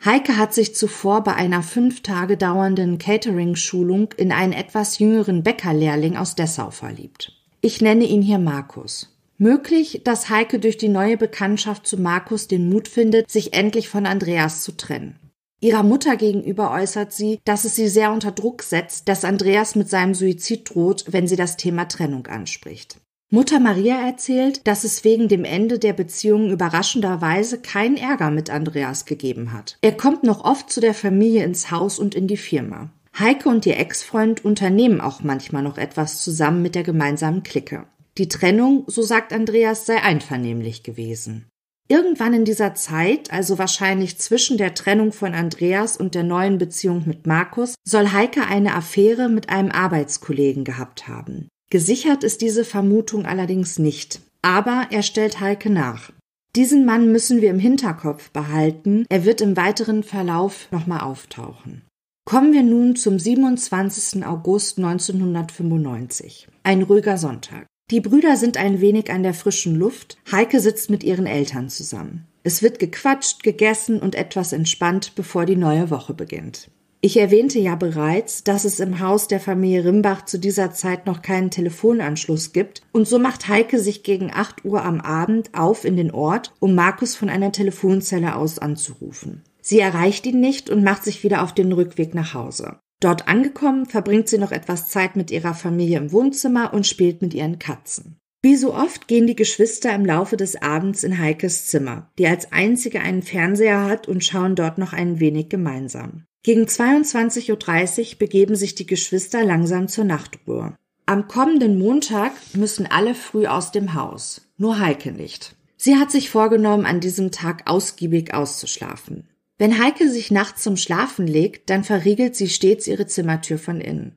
Heike 0.03 0.38
hat 0.38 0.53
sich 0.53 0.75
zuvor 0.75 1.24
bei 1.24 1.36
einer 1.36 1.62
fünf 1.62 2.01
Tage 2.01 2.38
dauernden 2.38 2.98
Catering-Schulung 2.98 4.13
in 4.17 4.31
einen 4.31 4.53
etwas 4.53 4.98
jüngeren 4.98 5.43
Bäckerlehrling 5.43 6.17
aus 6.17 6.33
Dessau 6.33 6.71
verliebt. 6.71 7.33
Ich 7.62 7.81
nenne 7.81 8.05
ihn 8.05 8.24
hier 8.24 8.39
Markus. 8.39 9.11
Möglich, 9.41 10.01
dass 10.03 10.29
Heike 10.29 10.60
durch 10.60 10.77
die 10.77 10.88
neue 10.88 11.17
Bekanntschaft 11.17 11.88
zu 11.88 12.00
Markus 12.00 12.48
den 12.48 12.69
Mut 12.69 12.88
findet, 12.88 13.31
sich 13.31 13.53
endlich 13.53 13.89
von 13.89 14.05
Andreas 14.05 14.62
zu 14.62 14.71
trennen. 14.71 15.17
Ihrer 15.62 15.81
Mutter 15.81 16.15
gegenüber 16.15 16.69
äußert 16.69 17.12
sie, 17.12 17.39
dass 17.43 17.65
es 17.65 17.75
sie 17.75 17.88
sehr 17.88 18.12
unter 18.12 18.31
Druck 18.31 18.62
setzt, 18.62 19.10
dass 19.10 19.25
Andreas 19.25 19.74
mit 19.74 19.89
seinem 19.89 20.13
Suizid 20.13 20.69
droht, 20.69 21.05
wenn 21.07 21.27
sie 21.27 21.38
das 21.38 21.57
Thema 21.57 21.86
Trennung 21.86 22.27
anspricht. 22.27 22.98
Mutter 23.31 23.60
Maria 23.60 24.05
erzählt, 24.05 24.62
dass 24.67 24.83
es 24.83 25.03
wegen 25.03 25.27
dem 25.27 25.43
Ende 25.43 25.79
der 25.79 25.93
Beziehung 25.93 26.51
überraschenderweise 26.51 27.62
keinen 27.62 27.98
Ärger 27.98 28.29
mit 28.29 28.51
Andreas 28.51 29.05
gegeben 29.05 29.53
hat. 29.53 29.79
Er 29.81 29.93
kommt 29.93 30.21
noch 30.24 30.45
oft 30.45 30.69
zu 30.69 30.81
der 30.81 30.93
Familie 30.93 31.43
ins 31.45 31.71
Haus 31.71 31.98
und 31.98 32.13
in 32.13 32.27
die 32.27 32.38
Firma. 32.38 32.91
Heike 33.17 33.50
und 33.50 33.65
ihr 33.65 33.79
Ex-Freund 33.79 34.45
unternehmen 34.45 35.01
auch 35.01 35.24
manchmal 35.24 35.63
noch 35.63 35.79
etwas 35.79 36.21
zusammen 36.21 36.62
mit 36.62 36.75
der 36.75 36.83
gemeinsamen 36.83 37.41
Clique. 37.41 37.88
Die 38.18 38.27
Trennung, 38.27 38.84
so 38.88 39.01
sagt 39.01 39.34
Andreas, 39.34 39.86
sei 39.86 40.01
einvernehmlich 40.01 40.84
gewesen. 40.84 41.48
Irgendwann 41.88 42.34
in 42.34 42.46
dieser 42.46 42.74
Zeit, 42.74 43.32
also 43.34 43.58
wahrscheinlich 43.58 44.18
zwischen 44.18 44.58
der 44.58 44.74
Trennung 44.74 45.12
von 45.12 45.34
Andreas 45.34 45.98
und 45.98 46.15
der 46.15 46.24
neuen 46.24 46.58
Beziehung 46.58 47.03
mit 47.06 47.27
Markus, 47.27 47.75
soll 47.84 48.12
Heike 48.12 48.48
eine 48.48 48.75
Affäre 48.75 49.27
mit 49.27 49.50
einem 49.50 49.72
Arbeitskollegen 49.72 50.63
gehabt 50.63 51.08
haben. 51.08 51.50
Gesichert 51.70 52.24
ist 52.24 52.41
diese 52.41 52.65
Vermutung 52.65 53.25
allerdings 53.25 53.80
nicht. 53.80 54.22
Aber 54.41 54.88
er 54.89 55.03
stellt 55.03 55.39
Heike 55.39 55.70
nach. 55.70 56.12
Diesen 56.56 56.86
Mann 56.86 57.12
müssen 57.12 57.41
wir 57.41 57.50
im 57.50 57.60
Hinterkopf 57.60 58.32
behalten. 58.32 59.06
Er 59.10 59.24
wird 59.24 59.39
im 59.41 59.56
weiteren 59.56 60.03
Verlauf 60.03 60.68
nochmal 60.72 61.01
auftauchen. 61.01 61.84
Kommen 62.25 62.53
wir 62.53 62.63
nun 62.63 62.96
zum 62.96 63.20
27. 63.20 64.25
August 64.25 64.77
1995. 64.77 66.48
Ein 66.63 66.84
ruhiger 66.84 67.18
Sonntag. 67.18 67.68
Die 67.91 68.00
Brüder 68.00 68.38
sind 68.38 68.55
ein 68.55 68.79
wenig 68.79 69.12
an 69.12 69.21
der 69.21 69.33
frischen 69.33 69.75
Luft. 69.75 70.17
Heike 70.31 70.62
sitzt 70.62 70.89
mit 70.89 71.03
ihren 71.03 71.25
Eltern 71.25 71.67
zusammen. 71.67 72.25
Es 72.41 72.63
wird 72.63 72.79
gequatscht, 72.79 73.43
gegessen 73.43 74.00
und 74.00 74.15
etwas 74.15 74.53
entspannt, 74.53 75.12
bevor 75.15 75.45
die 75.45 75.57
neue 75.57 75.89
Woche 75.89 76.13
beginnt. 76.13 76.71
Ich 77.01 77.19
erwähnte 77.19 77.60
ja 77.60 77.75
bereits, 77.75 78.45
dass 78.45 78.63
es 78.63 78.79
im 78.79 79.01
Haus 79.01 79.27
der 79.27 79.41
Familie 79.41 79.83
Rimbach 79.83 80.24
zu 80.24 80.39
dieser 80.39 80.71
Zeit 80.71 81.05
noch 81.05 81.21
keinen 81.21 81.51
Telefonanschluss 81.51 82.53
gibt, 82.53 82.81
und 82.93 83.07
so 83.07 83.19
macht 83.19 83.50
Heike 83.50 83.79
sich 83.79 84.03
gegen 84.03 84.31
8 84.31 84.63
Uhr 84.63 84.86
am 84.86 85.01
Abend 85.01 85.50
auf 85.53 85.83
in 85.83 85.98
den 85.98 86.12
Ort, 86.12 86.53
um 86.60 86.75
Markus 86.75 87.15
von 87.15 87.27
einer 87.27 87.51
Telefonzelle 87.51 88.36
aus 88.36 88.57
anzurufen. 88.57 89.41
Sie 89.62 89.79
erreicht 89.79 90.25
ihn 90.25 90.39
nicht 90.39 90.69
und 90.69 90.83
macht 90.83 91.03
sich 91.03 91.24
wieder 91.24 91.43
auf 91.43 91.53
den 91.53 91.71
Rückweg 91.71 92.13
nach 92.13 92.33
Hause. 92.33 92.77
Dort 93.01 93.27
angekommen, 93.27 93.88
verbringt 93.88 94.29
sie 94.29 94.38
noch 94.38 94.51
etwas 94.51 94.88
Zeit 94.88 95.17
mit 95.17 95.31
ihrer 95.31 95.55
Familie 95.55 95.98
im 95.98 96.12
Wohnzimmer 96.13 96.74
und 96.74 96.88
spielt 96.88 97.22
mit 97.22 97.34
ihren 97.34 97.60
Katzen. 97.60 98.15
Wie 98.43 98.55
so 98.55 98.74
oft 98.74 99.08
gehen 99.08 99.27
die 99.27 99.36
Geschwister 99.36 99.93
im 99.93 100.05
Laufe 100.05 100.38
des 100.38 100.62
Abends 100.62 101.03
in 101.03 101.20
Heikes 101.20 101.65
Zimmer, 101.67 102.10
die 102.17 102.27
als 102.27 102.51
einzige 102.51 103.01
einen 103.01 103.24
Fernseher 103.24 103.86
hat 103.86 104.08
und 104.08 104.24
schauen 104.24 104.55
dort 104.55 104.77
noch 104.77 104.93
ein 104.93 105.20
wenig 105.20 105.50
gemeinsam. 105.50 106.25
Gegen 106.43 106.63
22.30 106.63 108.13
Uhr 108.13 108.20
begeben 108.20 108.55
sich 108.55 108.74
die 108.74 108.88
Geschwister 108.88 109.43
langsam 109.43 109.88
zur 109.88 110.05
Nachtruhe. 110.05 110.75
Am 111.05 111.27
kommenden 111.27 111.77
Montag 111.77 112.31
müssen 112.53 112.88
alle 112.88 113.15
früh 113.15 113.46
aus 113.46 113.72
dem 113.72 113.93
Haus, 113.96 114.50
nur 114.58 114.79
Heike 114.79 115.12
nicht. 115.12 115.55
Sie 115.77 115.98
hat 115.98 116.12
sich 116.12 116.29
vorgenommen, 116.29 116.86
an 116.86 117.00
diesem 117.00 117.31
Tag 117.31 117.63
ausgiebig 117.70 118.34
auszuschlafen. 118.34 119.27
Wenn 119.62 119.77
Heike 119.77 120.10
sich 120.10 120.32
nachts 120.32 120.63
zum 120.63 120.75
Schlafen 120.75 121.27
legt, 121.27 121.70
dann 121.70 121.84
verriegelt 121.84 122.36
sie 122.36 122.50
stets 122.50 122.88
ihre 122.88 123.06
Zimmertür 123.06 123.60
von 123.60 123.80
innen. 123.80 124.15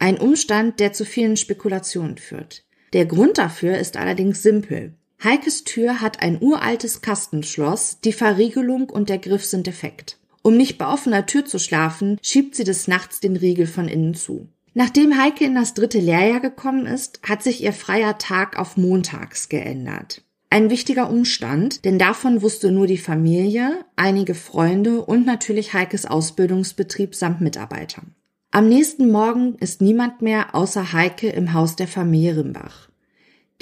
Ein 0.00 0.18
Umstand, 0.18 0.80
der 0.80 0.92
zu 0.92 1.04
vielen 1.04 1.36
Spekulationen 1.36 2.18
führt. 2.18 2.64
Der 2.92 3.06
Grund 3.06 3.38
dafür 3.38 3.78
ist 3.78 3.96
allerdings 3.96 4.42
simpel. 4.42 4.94
Heikes 5.22 5.62
Tür 5.62 6.00
hat 6.00 6.24
ein 6.24 6.42
uraltes 6.42 7.02
Kastenschloss, 7.02 8.00
die 8.00 8.12
Verriegelung 8.12 8.90
und 8.90 9.10
der 9.10 9.18
Griff 9.18 9.44
sind 9.44 9.68
defekt. 9.68 10.18
Um 10.42 10.56
nicht 10.56 10.76
bei 10.76 10.92
offener 10.92 11.24
Tür 11.24 11.44
zu 11.44 11.60
schlafen, 11.60 12.18
schiebt 12.20 12.56
sie 12.56 12.64
des 12.64 12.88
Nachts 12.88 13.20
den 13.20 13.36
Riegel 13.36 13.68
von 13.68 13.86
innen 13.86 14.14
zu. 14.14 14.48
Nachdem 14.74 15.16
Heike 15.16 15.44
in 15.44 15.54
das 15.54 15.74
dritte 15.74 16.00
Lehrjahr 16.00 16.40
gekommen 16.40 16.86
ist, 16.86 17.20
hat 17.22 17.44
sich 17.44 17.62
ihr 17.62 17.72
freier 17.72 18.18
Tag 18.18 18.58
auf 18.58 18.76
montags 18.76 19.48
geändert. 19.48 20.24
Ein 20.52 20.68
wichtiger 20.68 21.08
Umstand, 21.08 21.84
denn 21.84 21.96
davon 21.96 22.42
wusste 22.42 22.72
nur 22.72 22.88
die 22.88 22.98
Familie, 22.98 23.84
einige 23.94 24.34
Freunde 24.34 25.00
und 25.04 25.24
natürlich 25.24 25.74
Heikes 25.74 26.06
Ausbildungsbetrieb 26.06 27.14
samt 27.14 27.40
Mitarbeitern. 27.40 28.16
Am 28.50 28.68
nächsten 28.68 29.12
Morgen 29.12 29.54
ist 29.60 29.80
niemand 29.80 30.22
mehr 30.22 30.56
außer 30.56 30.92
Heike 30.92 31.28
im 31.28 31.52
Haus 31.52 31.76
der 31.76 31.86
Familie 31.86 32.38
Rimbach. 32.38 32.88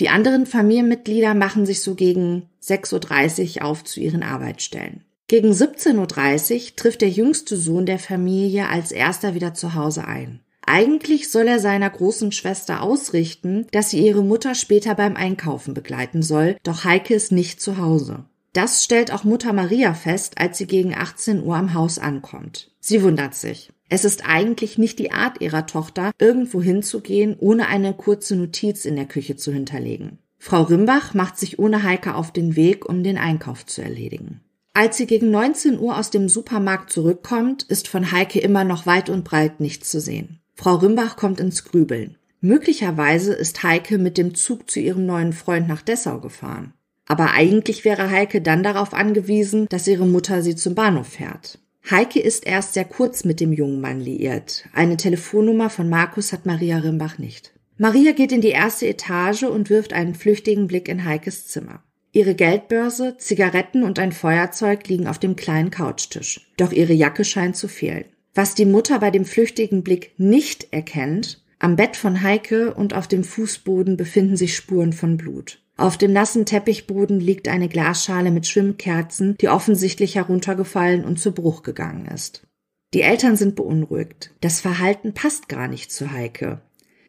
Die 0.01 0.09
anderen 0.09 0.47
Familienmitglieder 0.47 1.35
machen 1.35 1.67
sich 1.67 1.83
so 1.83 1.95
gegen 1.95 2.49
6.30 2.63 3.59
Uhr 3.59 3.67
auf 3.67 3.85
zu 3.85 4.01
ihren 4.01 4.23
Arbeitsstellen. 4.23 5.05
Gegen 5.27 5.51
17.30 5.51 6.55
Uhr 6.71 6.77
trifft 6.77 7.03
der 7.03 7.11
jüngste 7.11 7.59
Sohn 7.59 7.85
der 7.85 7.99
Familie 7.99 8.71
als 8.71 8.93
erster 8.93 9.35
wieder 9.35 9.53
zu 9.53 9.75
Hause 9.75 10.07
ein. 10.07 10.41
Eigentlich 10.71 11.31
soll 11.31 11.49
er 11.49 11.61
seiner 11.61 11.89
großen 11.89 12.31
Schwester 12.31 12.83
ausrichten, 12.83 13.67
dass 13.73 13.89
sie 13.89 14.07
ihre 14.07 14.23
Mutter 14.23 14.55
später 14.55 14.95
beim 14.95 15.17
Einkaufen 15.17 15.73
begleiten 15.73 16.21
soll, 16.23 16.59
doch 16.63 16.85
Heike 16.85 17.15
ist 17.15 17.33
nicht 17.33 17.63
zu 17.63 17.79
Hause. 17.79 18.27
Das 18.53 18.85
stellt 18.85 19.11
auch 19.11 19.25
Mutter 19.25 19.55
Maria 19.55 19.95
fest, 19.95 20.37
als 20.37 20.59
sie 20.59 20.67
gegen 20.67 20.95
18 20.95 21.43
Uhr 21.43 21.57
am 21.57 21.73
Haus 21.73 21.99
ankommt. 21.99 22.71
Sie 22.81 23.03
wundert 23.03 23.35
sich. 23.35 23.71
Es 23.89 24.05
ist 24.05 24.29
eigentlich 24.29 24.77
nicht 24.77 24.99
die 24.99 25.11
Art 25.11 25.41
ihrer 25.41 25.65
Tochter, 25.65 26.11
irgendwo 26.19 26.61
hinzugehen, 26.61 27.37
ohne 27.41 27.69
eine 27.69 27.95
kurze 27.95 28.37
Notiz 28.37 28.85
in 28.85 28.97
der 28.97 29.07
Küche 29.07 29.37
zu 29.37 29.51
hinterlegen. 29.51 30.19
Frau 30.37 30.65
Rimbach 30.65 31.15
macht 31.15 31.39
sich 31.39 31.59
ohne 31.59 31.83
Heike 31.83 32.15
auf 32.15 32.31
den 32.31 32.57
Weg, 32.57 32.87
um 32.87 33.03
den 33.03 33.17
Einkauf 33.17 33.65
zu 33.65 33.81
erledigen. 33.81 34.43
Als 34.75 34.99
sie 34.99 35.07
gegen 35.07 35.31
19 35.31 35.79
Uhr 35.79 35.97
aus 35.97 36.11
dem 36.11 36.29
Supermarkt 36.29 36.93
zurückkommt, 36.93 37.63
ist 37.63 37.89
von 37.89 38.13
Heike 38.13 38.39
immer 38.41 38.65
noch 38.65 38.85
weit 38.85 39.09
und 39.09 39.25
breit 39.25 39.61
nichts 39.61 39.91
zu 39.91 39.99
sehen. 39.99 40.41
Frau 40.61 40.75
Rimbach 40.75 41.15
kommt 41.15 41.39
ins 41.39 41.63
Grübeln. 41.63 42.17
Möglicherweise 42.41 43.33
ist 43.33 43.63
Heike 43.63 43.97
mit 43.97 44.19
dem 44.19 44.35
Zug 44.35 44.69
zu 44.69 44.81
ihrem 44.81 45.07
neuen 45.07 45.33
Freund 45.33 45.69
nach 45.69 45.83
Dessau 45.83 46.19
gefahren. 46.19 46.73
Aber 47.07 47.31
eigentlich 47.31 47.85
wäre 47.85 48.11
Heike 48.11 48.41
dann 48.41 48.65
darauf 48.65 48.93
angewiesen, 48.93 49.69
dass 49.69 49.87
ihre 49.87 50.05
Mutter 50.05 50.43
sie 50.43 50.57
zum 50.57 50.75
Bahnhof 50.75 51.07
fährt. 51.07 51.61
Heike 51.89 52.19
ist 52.19 52.45
erst 52.45 52.75
sehr 52.75 52.85
kurz 52.85 53.25
mit 53.25 53.39
dem 53.39 53.53
jungen 53.53 53.81
Mann 53.81 54.01
liiert. 54.01 54.65
Eine 54.73 54.97
Telefonnummer 54.97 55.71
von 55.71 55.89
Markus 55.89 56.33
hat 56.33 56.45
Maria 56.45 56.79
Rimbach 56.79 57.19
nicht. 57.19 57.53
Maria 57.77 58.11
geht 58.11 58.33
in 58.33 58.41
die 58.41 58.49
erste 58.49 58.89
Etage 58.89 59.45
und 59.45 59.71
wirft 59.71 59.93
einen 59.93 60.17
flüchtigen 60.17 60.67
Blick 60.67 60.89
in 60.89 61.05
Heikes 61.05 61.47
Zimmer. 61.47 61.85
Ihre 62.11 62.35
Geldbörse, 62.35 63.17
Zigaretten 63.17 63.85
und 63.85 64.01
ein 64.01 64.11
Feuerzeug 64.11 64.89
liegen 64.89 65.07
auf 65.07 65.21
dem 65.21 65.37
kleinen 65.37 65.71
Couchtisch. 65.71 66.51
Doch 66.57 66.73
ihre 66.73 66.95
Jacke 66.95 67.25
scheint 67.25 67.57
zu 67.57 67.69
fehlen. 67.69 68.07
Was 68.39 68.55
die 68.55 68.67
Mutter 68.67 69.01
bei 69.01 69.11
dem 69.11 69.25
flüchtigen 69.25 69.83
Blick 69.83 70.13
nicht 70.17 70.69
erkennt, 70.73 71.43
am 71.59 71.75
Bett 71.75 71.97
von 71.97 72.23
Heike 72.23 72.73
und 72.73 72.95
auf 72.95 73.09
dem 73.09 73.25
Fußboden 73.25 73.97
befinden 73.97 74.37
sich 74.37 74.55
Spuren 74.55 74.93
von 74.93 75.17
Blut. 75.17 75.61
Auf 75.77 75.99
dem 75.99 76.13
nassen 76.13 76.47
Teppichboden 76.47 77.19
liegt 77.19 77.49
eine 77.49 77.69
Glasschale 77.69 78.31
mit 78.31 78.47
Schwimmkerzen, 78.47 79.37
die 79.41 79.49
offensichtlich 79.49 80.15
heruntergefallen 80.15 81.05
und 81.05 81.19
zu 81.19 81.33
Bruch 81.33 81.65
gegangen 81.65 82.07
ist. 82.15 82.47
Die 82.95 83.01
Eltern 83.01 83.35
sind 83.35 83.57
beunruhigt. 83.57 84.33
Das 84.41 84.61
Verhalten 84.61 85.15
passt 85.15 85.49
gar 85.49 85.67
nicht 85.67 85.91
zu 85.91 86.13
Heike. 86.13 86.61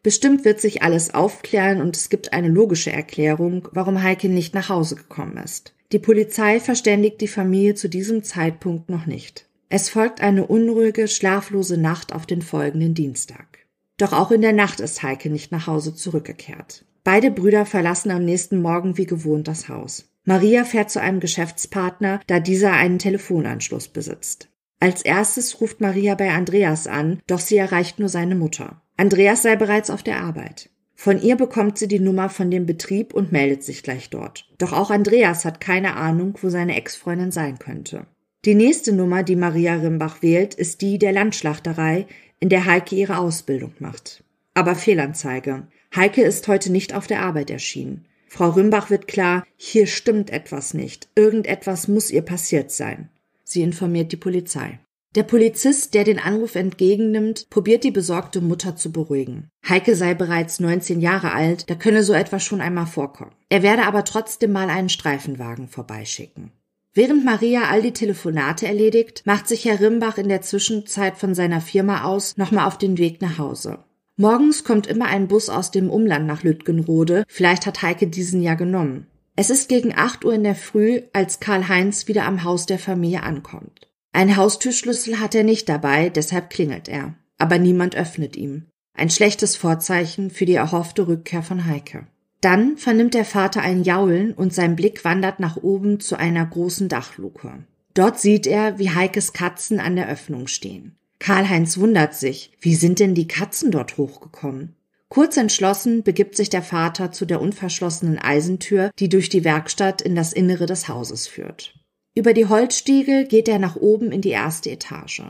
Bestimmt 0.02 0.46
wird 0.46 0.60
sich 0.60 0.82
alles 0.82 1.14
aufklären 1.14 1.80
und 1.80 1.96
es 1.96 2.10
gibt 2.10 2.34
eine 2.34 2.50
logische 2.50 2.92
Erklärung, 2.92 3.68
warum 3.72 4.02
Heike 4.02 4.30
nicht 4.30 4.56
nach 4.56 4.70
Hause 4.70 4.96
gekommen 4.96 5.38
ist. 5.38 5.76
Die 5.92 6.00
Polizei 6.00 6.60
verständigt 6.60 7.22
die 7.22 7.28
Familie 7.28 7.76
zu 7.76 7.88
diesem 7.88 8.24
Zeitpunkt 8.24 8.90
noch 8.90 9.06
nicht. 9.06 9.46
Es 9.72 9.90
folgt 9.90 10.20
eine 10.22 10.48
unruhige, 10.48 11.08
schlaflose 11.08 11.78
Nacht 11.78 12.12
auf 12.12 12.26
den 12.26 12.42
folgenden 12.42 12.96
Dienstag. 12.96 13.60
Doch 13.98 14.14
auch 14.14 14.32
in 14.32 14.42
der 14.42 14.54
Nacht 14.54 14.80
ist 14.80 15.04
Heike 15.04 15.30
nicht 15.30 15.52
nach 15.52 15.68
Hause 15.68 15.94
zurückgekehrt. 15.94 16.86
Beide 17.04 17.30
Brüder 17.30 17.68
verlassen 17.68 18.10
am 18.10 18.26
nächsten 18.26 18.62
Morgen 18.62 18.98
wie 18.98 19.06
gewohnt 19.06 19.48
das 19.48 19.70
Haus. 19.70 20.10
Maria 20.26 20.64
fährt 20.64 20.90
zu 20.90 21.00
einem 21.00 21.20
Geschäftspartner, 21.20 22.20
da 22.26 22.40
dieser 22.40 22.72
einen 22.74 22.98
Telefonanschluss 22.98 23.88
besitzt. 23.88 24.50
Als 24.80 25.04
erstes 25.04 25.62
ruft 25.62 25.82
Maria 25.82 26.16
bei 26.16 26.32
Andreas 26.32 26.88
an, 26.88 27.22
doch 27.28 27.40
sie 27.40 27.58
erreicht 27.58 28.00
nur 28.00 28.10
seine 28.10 28.36
Mutter. 28.36 28.82
Andreas 28.98 29.44
sei 29.44 29.56
bereits 29.56 29.90
auf 29.90 30.02
der 30.02 30.22
Arbeit. 30.22 30.70
Von 30.96 31.22
ihr 31.22 31.36
bekommt 31.36 31.78
sie 31.78 31.88
die 31.88 32.00
Nummer 32.00 32.30
von 32.30 32.50
dem 32.50 32.66
Betrieb 32.66 33.14
und 33.14 33.32
meldet 33.32 33.64
sich 33.64 33.84
gleich 33.84 34.10
dort. 34.10 34.50
Doch 34.58 34.74
auch 34.74 34.90
Andreas 34.90 35.46
hat 35.46 35.62
keine 35.62 35.96
Ahnung, 35.96 36.38
wo 36.42 36.50
seine 36.50 36.76
Ex-Freundin 36.76 37.32
sein 37.32 37.60
könnte. 37.60 38.06
Die 38.46 38.56
nächste 38.56 38.94
Nummer, 38.94 39.24
die 39.24 39.36
Maria 39.36 39.76
Rimbach 39.76 40.22
wählt, 40.22 40.54
ist 40.54 40.82
die 40.82 40.98
der 40.98 41.12
Landschlachterei, 41.12 42.08
in 42.40 42.48
der 42.48 42.66
Heike 42.66 42.96
ihre 42.96 43.18
Ausbildung 43.18 43.74
macht. 43.80 44.24
Aber 44.54 44.76
Fehlanzeige. 44.76 45.68
Heike 45.94 46.22
ist 46.22 46.48
heute 46.48 46.72
nicht 46.72 46.94
auf 46.94 47.06
der 47.06 47.22
Arbeit 47.22 47.50
erschienen. 47.50 48.06
Frau 48.30 48.52
Rimbach 48.52 48.90
wird 48.90 49.08
klar, 49.08 49.44
hier 49.58 49.88
stimmt 49.88 50.30
etwas 50.30 50.74
nicht. 50.74 51.10
Irgendetwas 51.16 51.90
muss 51.90 52.12
ihr 52.12 52.22
passiert 52.22 52.72
sein. 52.72 53.10
Sie 53.44 53.62
informiert 53.62 54.14
die 54.14 54.18
Polizei. 54.18 54.80
Der 55.16 55.24
Polizist, 55.24 55.96
der 55.96 56.04
den 56.04 56.20
Anruf 56.20 56.56
entgegennimmt, 56.56 57.50
probiert 57.50 57.84
die 57.84 57.92
besorgte 57.92 58.40
Mutter 58.40 58.76
zu 58.76 58.92
beruhigen. 58.92 59.50
Heike 59.68 59.96
sei 59.96 60.14
bereits 60.14 60.60
19 60.60 61.02
Jahre 61.02 61.34
alt, 61.34 61.70
da 61.70 61.76
könne 61.76 62.04
so 62.04 62.14
etwas 62.14 62.44
schon 62.44 62.62
einmal 62.62 62.86
vorkommen. 62.86 63.32
Er 63.50 63.64
werde 63.64 63.86
aber 63.86 64.06
trotzdem 64.06 64.52
mal 64.52 64.70
einen 64.70 64.90
Streifenwagen 64.90 65.68
vorbeischicken. 65.68 66.52
Während 66.94 67.24
Maria 67.24 67.70
all 67.70 67.82
die 67.82 67.94
Telefonate 67.94 68.66
erledigt, 68.66 69.22
macht 69.26 69.48
sich 69.48 69.66
Herr 69.66 69.80
Rimbach 69.80 70.18
in 70.18 70.28
der 70.28 70.42
Zwischenzeit 70.42 71.18
von 71.18 71.36
seiner 71.36 71.62
Firma 71.62 72.04
aus 72.04 72.38
nochmal 72.38 72.66
auf 72.66 72.78
den 72.78 72.98
Weg 72.98 73.22
nach 73.22 73.38
Hause. 73.38 73.84
Morgens 74.16 74.64
kommt 74.64 74.88
immer 74.88 75.06
ein 75.06 75.28
Bus 75.28 75.50
aus 75.50 75.72
dem 75.72 75.90
Umland 75.90 76.26
nach 76.26 76.44
Lütgenrode. 76.44 77.24
Vielleicht 77.28 77.66
hat 77.66 77.82
Heike 77.82 78.08
diesen 78.08 78.42
ja 78.42 78.56
genommen. 78.56 79.08
Es 79.36 79.50
ist 79.50 79.70
gegen 79.70 79.94
8 79.96 80.26
Uhr 80.26 80.34
in 80.34 80.44
der 80.44 80.56
Früh, 80.56 81.02
als 81.14 81.40
Karl-Heinz 81.40 82.08
wieder 82.10 82.26
am 82.26 82.44
Haus 82.44 82.66
der 82.66 82.80
Familie 82.80 83.24
ankommt. 83.24 83.88
Ein 84.12 84.36
Haustürschlüssel 84.36 85.20
hat 85.20 85.36
er 85.36 85.44
nicht 85.44 85.70
dabei, 85.70 86.10
deshalb 86.10 86.50
klingelt 86.50 86.90
er. 86.90 87.14
Aber 87.38 87.60
niemand 87.60 87.96
öffnet 87.96 88.36
ihm. 88.36 88.66
Ein 88.94 89.10
schlechtes 89.10 89.56
Vorzeichen 89.56 90.32
für 90.32 90.46
die 90.46 90.56
erhoffte 90.56 91.08
Rückkehr 91.08 91.44
von 91.44 91.66
Heike. 91.66 92.08
Dann 92.42 92.78
vernimmt 92.78 93.14
der 93.14 93.26
Vater 93.26 93.62
ein 93.62 93.84
Jaulen 93.84 94.34
und 94.34 94.54
sein 94.54 94.76
Blick 94.76 95.04
wandert 95.04 95.40
nach 95.40 95.58
oben 95.58 96.00
zu 96.00 96.18
einer 96.18 96.46
großen 96.46 96.88
Dachluke. 96.88 97.66
Dort 97.94 98.20
sieht 98.20 98.48
er, 98.48 98.80
wie 98.80 98.92
Heikes 98.92 99.34
Katzen 99.34 99.80
an 99.80 99.96
der 99.96 100.08
Öffnung 100.08 100.48
stehen. 100.48 100.96
Karl-Heinz 101.20 101.78
wundert 101.78 102.16
sich, 102.16 102.54
wie 102.62 102.76
sind 102.76 103.00
denn 103.00 103.14
die 103.14 103.28
Katzen 103.28 103.72
dort 103.72 103.98
hochgekommen? 103.98 104.76
Kurz 105.10 105.36
entschlossen 105.38 106.04
begibt 106.04 106.38
sich 106.38 106.50
der 106.50 106.62
Vater 106.62 107.12
zu 107.12 107.26
der 107.26 107.42
unverschlossenen 107.42 108.20
Eisentür, 108.20 108.92
die 109.00 109.10
durch 109.10 109.28
die 109.28 109.44
Werkstatt 109.44 110.02
in 110.02 110.16
das 110.16 110.34
Innere 110.34 110.66
des 110.66 110.88
Hauses 110.88 111.28
führt. 111.28 111.76
Über 112.16 112.34
die 112.34 112.46
Holzstiege 112.46 113.26
geht 113.26 113.50
er 113.50 113.60
nach 113.60 113.76
oben 113.76 114.12
in 114.12 114.22
die 114.22 114.30
erste 114.30 114.70
Etage. 114.70 115.24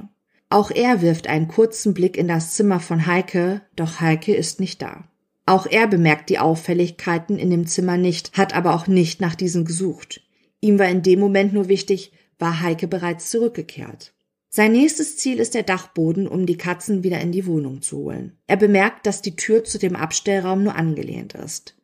Auch 0.49 0.69
er 0.69 1.01
wirft 1.01 1.27
einen 1.27 1.47
kurzen 1.47 1.93
Blick 1.93 2.17
in 2.17 2.27
das 2.27 2.53
Zimmer 2.53 2.79
von 2.79 3.07
Heike, 3.07 3.61
doch 3.75 3.99
Heike 3.99 4.35
ist 4.35 4.59
nicht 4.59 4.81
da. 4.81 5.08
Auch 5.49 5.65
er 5.65 5.87
bemerkt 5.87 6.29
die 6.29 6.37
Auffälligkeiten 6.37 7.39
in 7.39 7.49
dem 7.49 7.65
Zimmer 7.65 7.97
nicht, 7.97 8.37
hat 8.37 8.53
aber 8.53 8.75
auch 8.75 8.85
nicht 8.85 9.19
nach 9.19 9.33
diesen 9.33 9.65
gesucht. 9.65 10.21
Ihm 10.61 10.77
war 10.77 10.87
in 10.87 11.01
dem 11.01 11.19
Moment 11.19 11.53
nur 11.53 11.69
wichtig, 11.69 12.11
war 12.37 12.61
Heike 12.61 12.87
bereits 12.87 13.31
zurückgekehrt. 13.31 14.13
Sein 14.49 14.73
nächstes 14.73 15.17
Ziel 15.17 15.39
ist 15.39 15.55
der 15.55 15.63
Dachboden, 15.63 16.27
um 16.27 16.45
die 16.45 16.55
Katzen 16.55 17.03
wieder 17.03 17.19
in 17.19 17.31
die 17.31 17.47
Wohnung 17.47 17.81
zu 17.81 17.97
holen. 17.97 18.37
Er 18.45 18.57
bemerkt, 18.57 19.07
dass 19.07 19.23
die 19.23 19.35
Tür 19.35 19.63
zu 19.63 19.79
dem 19.79 19.95
Abstellraum 19.95 20.61
nur 20.61 20.75
angelehnt 20.75 21.33
ist. 21.33 21.75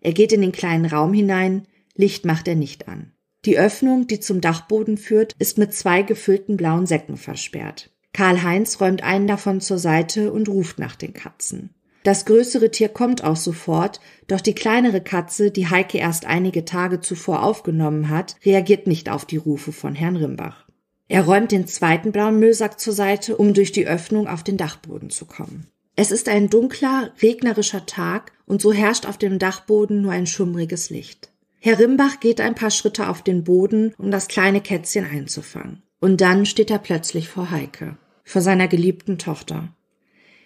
Er 0.00 0.14
geht 0.14 0.32
in 0.32 0.40
den 0.40 0.52
kleinen 0.52 0.86
Raum 0.86 1.12
hinein, 1.12 1.66
Licht 1.94 2.24
macht 2.24 2.48
er 2.48 2.54
nicht 2.56 2.88
an. 2.88 3.12
Die 3.44 3.58
Öffnung, 3.58 4.06
die 4.06 4.20
zum 4.20 4.40
Dachboden 4.40 4.96
führt, 4.96 5.34
ist 5.38 5.58
mit 5.58 5.74
zwei 5.74 6.00
gefüllten 6.00 6.56
blauen 6.56 6.86
Säcken 6.86 7.18
versperrt. 7.18 7.90
Karl-Heinz 8.14 8.80
räumt 8.80 9.02
einen 9.04 9.26
davon 9.26 9.60
zur 9.60 9.78
Seite 9.78 10.32
und 10.32 10.48
ruft 10.48 10.78
nach 10.78 10.96
den 10.96 11.12
Katzen. 11.12 11.74
Das 12.02 12.24
größere 12.24 12.70
Tier 12.70 12.88
kommt 12.88 13.22
auch 13.24 13.36
sofort, 13.36 14.00
doch 14.26 14.40
die 14.40 14.54
kleinere 14.54 15.00
Katze, 15.02 15.50
die 15.50 15.68
Heike 15.68 15.98
erst 15.98 16.24
einige 16.24 16.64
Tage 16.64 17.00
zuvor 17.00 17.42
aufgenommen 17.42 18.08
hat, 18.08 18.36
reagiert 18.44 18.86
nicht 18.86 19.10
auf 19.10 19.26
die 19.26 19.36
Rufe 19.36 19.72
von 19.72 19.94
Herrn 19.94 20.16
Rimbach. 20.16 20.66
Er 21.08 21.24
räumt 21.24 21.52
den 21.52 21.66
zweiten 21.66 22.12
blauen 22.12 22.38
Müllsack 22.38 22.80
zur 22.80 22.92
Seite, 22.92 23.36
um 23.36 23.52
durch 23.52 23.72
die 23.72 23.86
Öffnung 23.86 24.28
auf 24.28 24.44
den 24.44 24.56
Dachboden 24.56 25.10
zu 25.10 25.26
kommen. 25.26 25.66
Es 25.96 26.12
ist 26.12 26.28
ein 26.28 26.48
dunkler, 26.48 27.10
regnerischer 27.20 27.84
Tag 27.84 28.32
und 28.46 28.62
so 28.62 28.72
herrscht 28.72 29.06
auf 29.06 29.18
dem 29.18 29.38
Dachboden 29.38 30.00
nur 30.00 30.12
ein 30.12 30.26
schummriges 30.26 30.88
Licht. 30.88 31.30
Herr 31.58 31.78
Rimbach 31.78 32.20
geht 32.20 32.40
ein 32.40 32.54
paar 32.54 32.70
Schritte 32.70 33.08
auf 33.08 33.22
den 33.22 33.44
Boden, 33.44 33.92
um 33.98 34.10
das 34.10 34.28
kleine 34.28 34.62
Kätzchen 34.62 35.04
einzufangen. 35.04 35.82
Und 36.00 36.22
dann 36.22 36.46
steht 36.46 36.70
er 36.70 36.78
plötzlich 36.78 37.28
vor 37.28 37.50
Heike, 37.50 37.98
vor 38.24 38.40
seiner 38.40 38.66
geliebten 38.66 39.18
Tochter. 39.18 39.68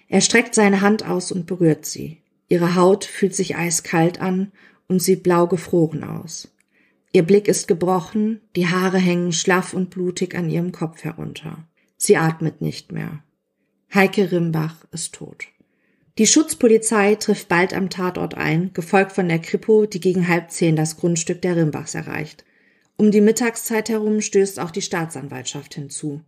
Er 0.08 0.20
streckt 0.20 0.54
seine 0.54 0.80
Hand 0.80 1.04
aus 1.04 1.32
und 1.32 1.46
berührt 1.46 1.86
sie. 1.86 2.18
Ihre 2.48 2.74
Haut 2.74 3.04
fühlt 3.04 3.34
sich 3.34 3.56
eiskalt 3.56 4.20
an 4.20 4.52
und 4.88 5.02
sieht 5.02 5.22
blau 5.22 5.46
gefroren 5.46 6.04
aus. 6.04 6.52
Ihr 7.12 7.22
Blick 7.22 7.48
ist 7.48 7.68
gebrochen, 7.68 8.40
die 8.56 8.66
Haare 8.66 8.98
hängen 8.98 9.32
schlaff 9.32 9.72
und 9.72 9.90
blutig 9.90 10.34
an 10.34 10.50
ihrem 10.50 10.72
Kopf 10.72 11.04
herunter. 11.04 11.66
Sie 11.96 12.16
atmet 12.16 12.60
nicht 12.60 12.92
mehr. 12.92 13.22
Heike 13.94 14.32
Rimbach 14.32 14.84
ist 14.90 15.14
tot. 15.14 15.46
Die 16.18 16.26
Schutzpolizei 16.26 17.14
trifft 17.16 17.48
bald 17.48 17.74
am 17.74 17.90
Tatort 17.90 18.34
ein, 18.34 18.72
gefolgt 18.72 19.12
von 19.12 19.28
der 19.28 19.40
Kripo, 19.40 19.86
die 19.86 20.00
gegen 20.00 20.28
halb 20.28 20.50
zehn 20.50 20.76
das 20.76 20.96
Grundstück 20.96 21.42
der 21.42 21.56
Rimbachs 21.56 21.94
erreicht. 21.94 22.44
Um 22.96 23.10
die 23.10 23.20
Mittagszeit 23.20 23.88
herum 23.88 24.20
stößt 24.20 24.60
auch 24.60 24.70
die 24.70 24.82
Staatsanwaltschaft 24.82 25.74
hinzu. 25.74 26.20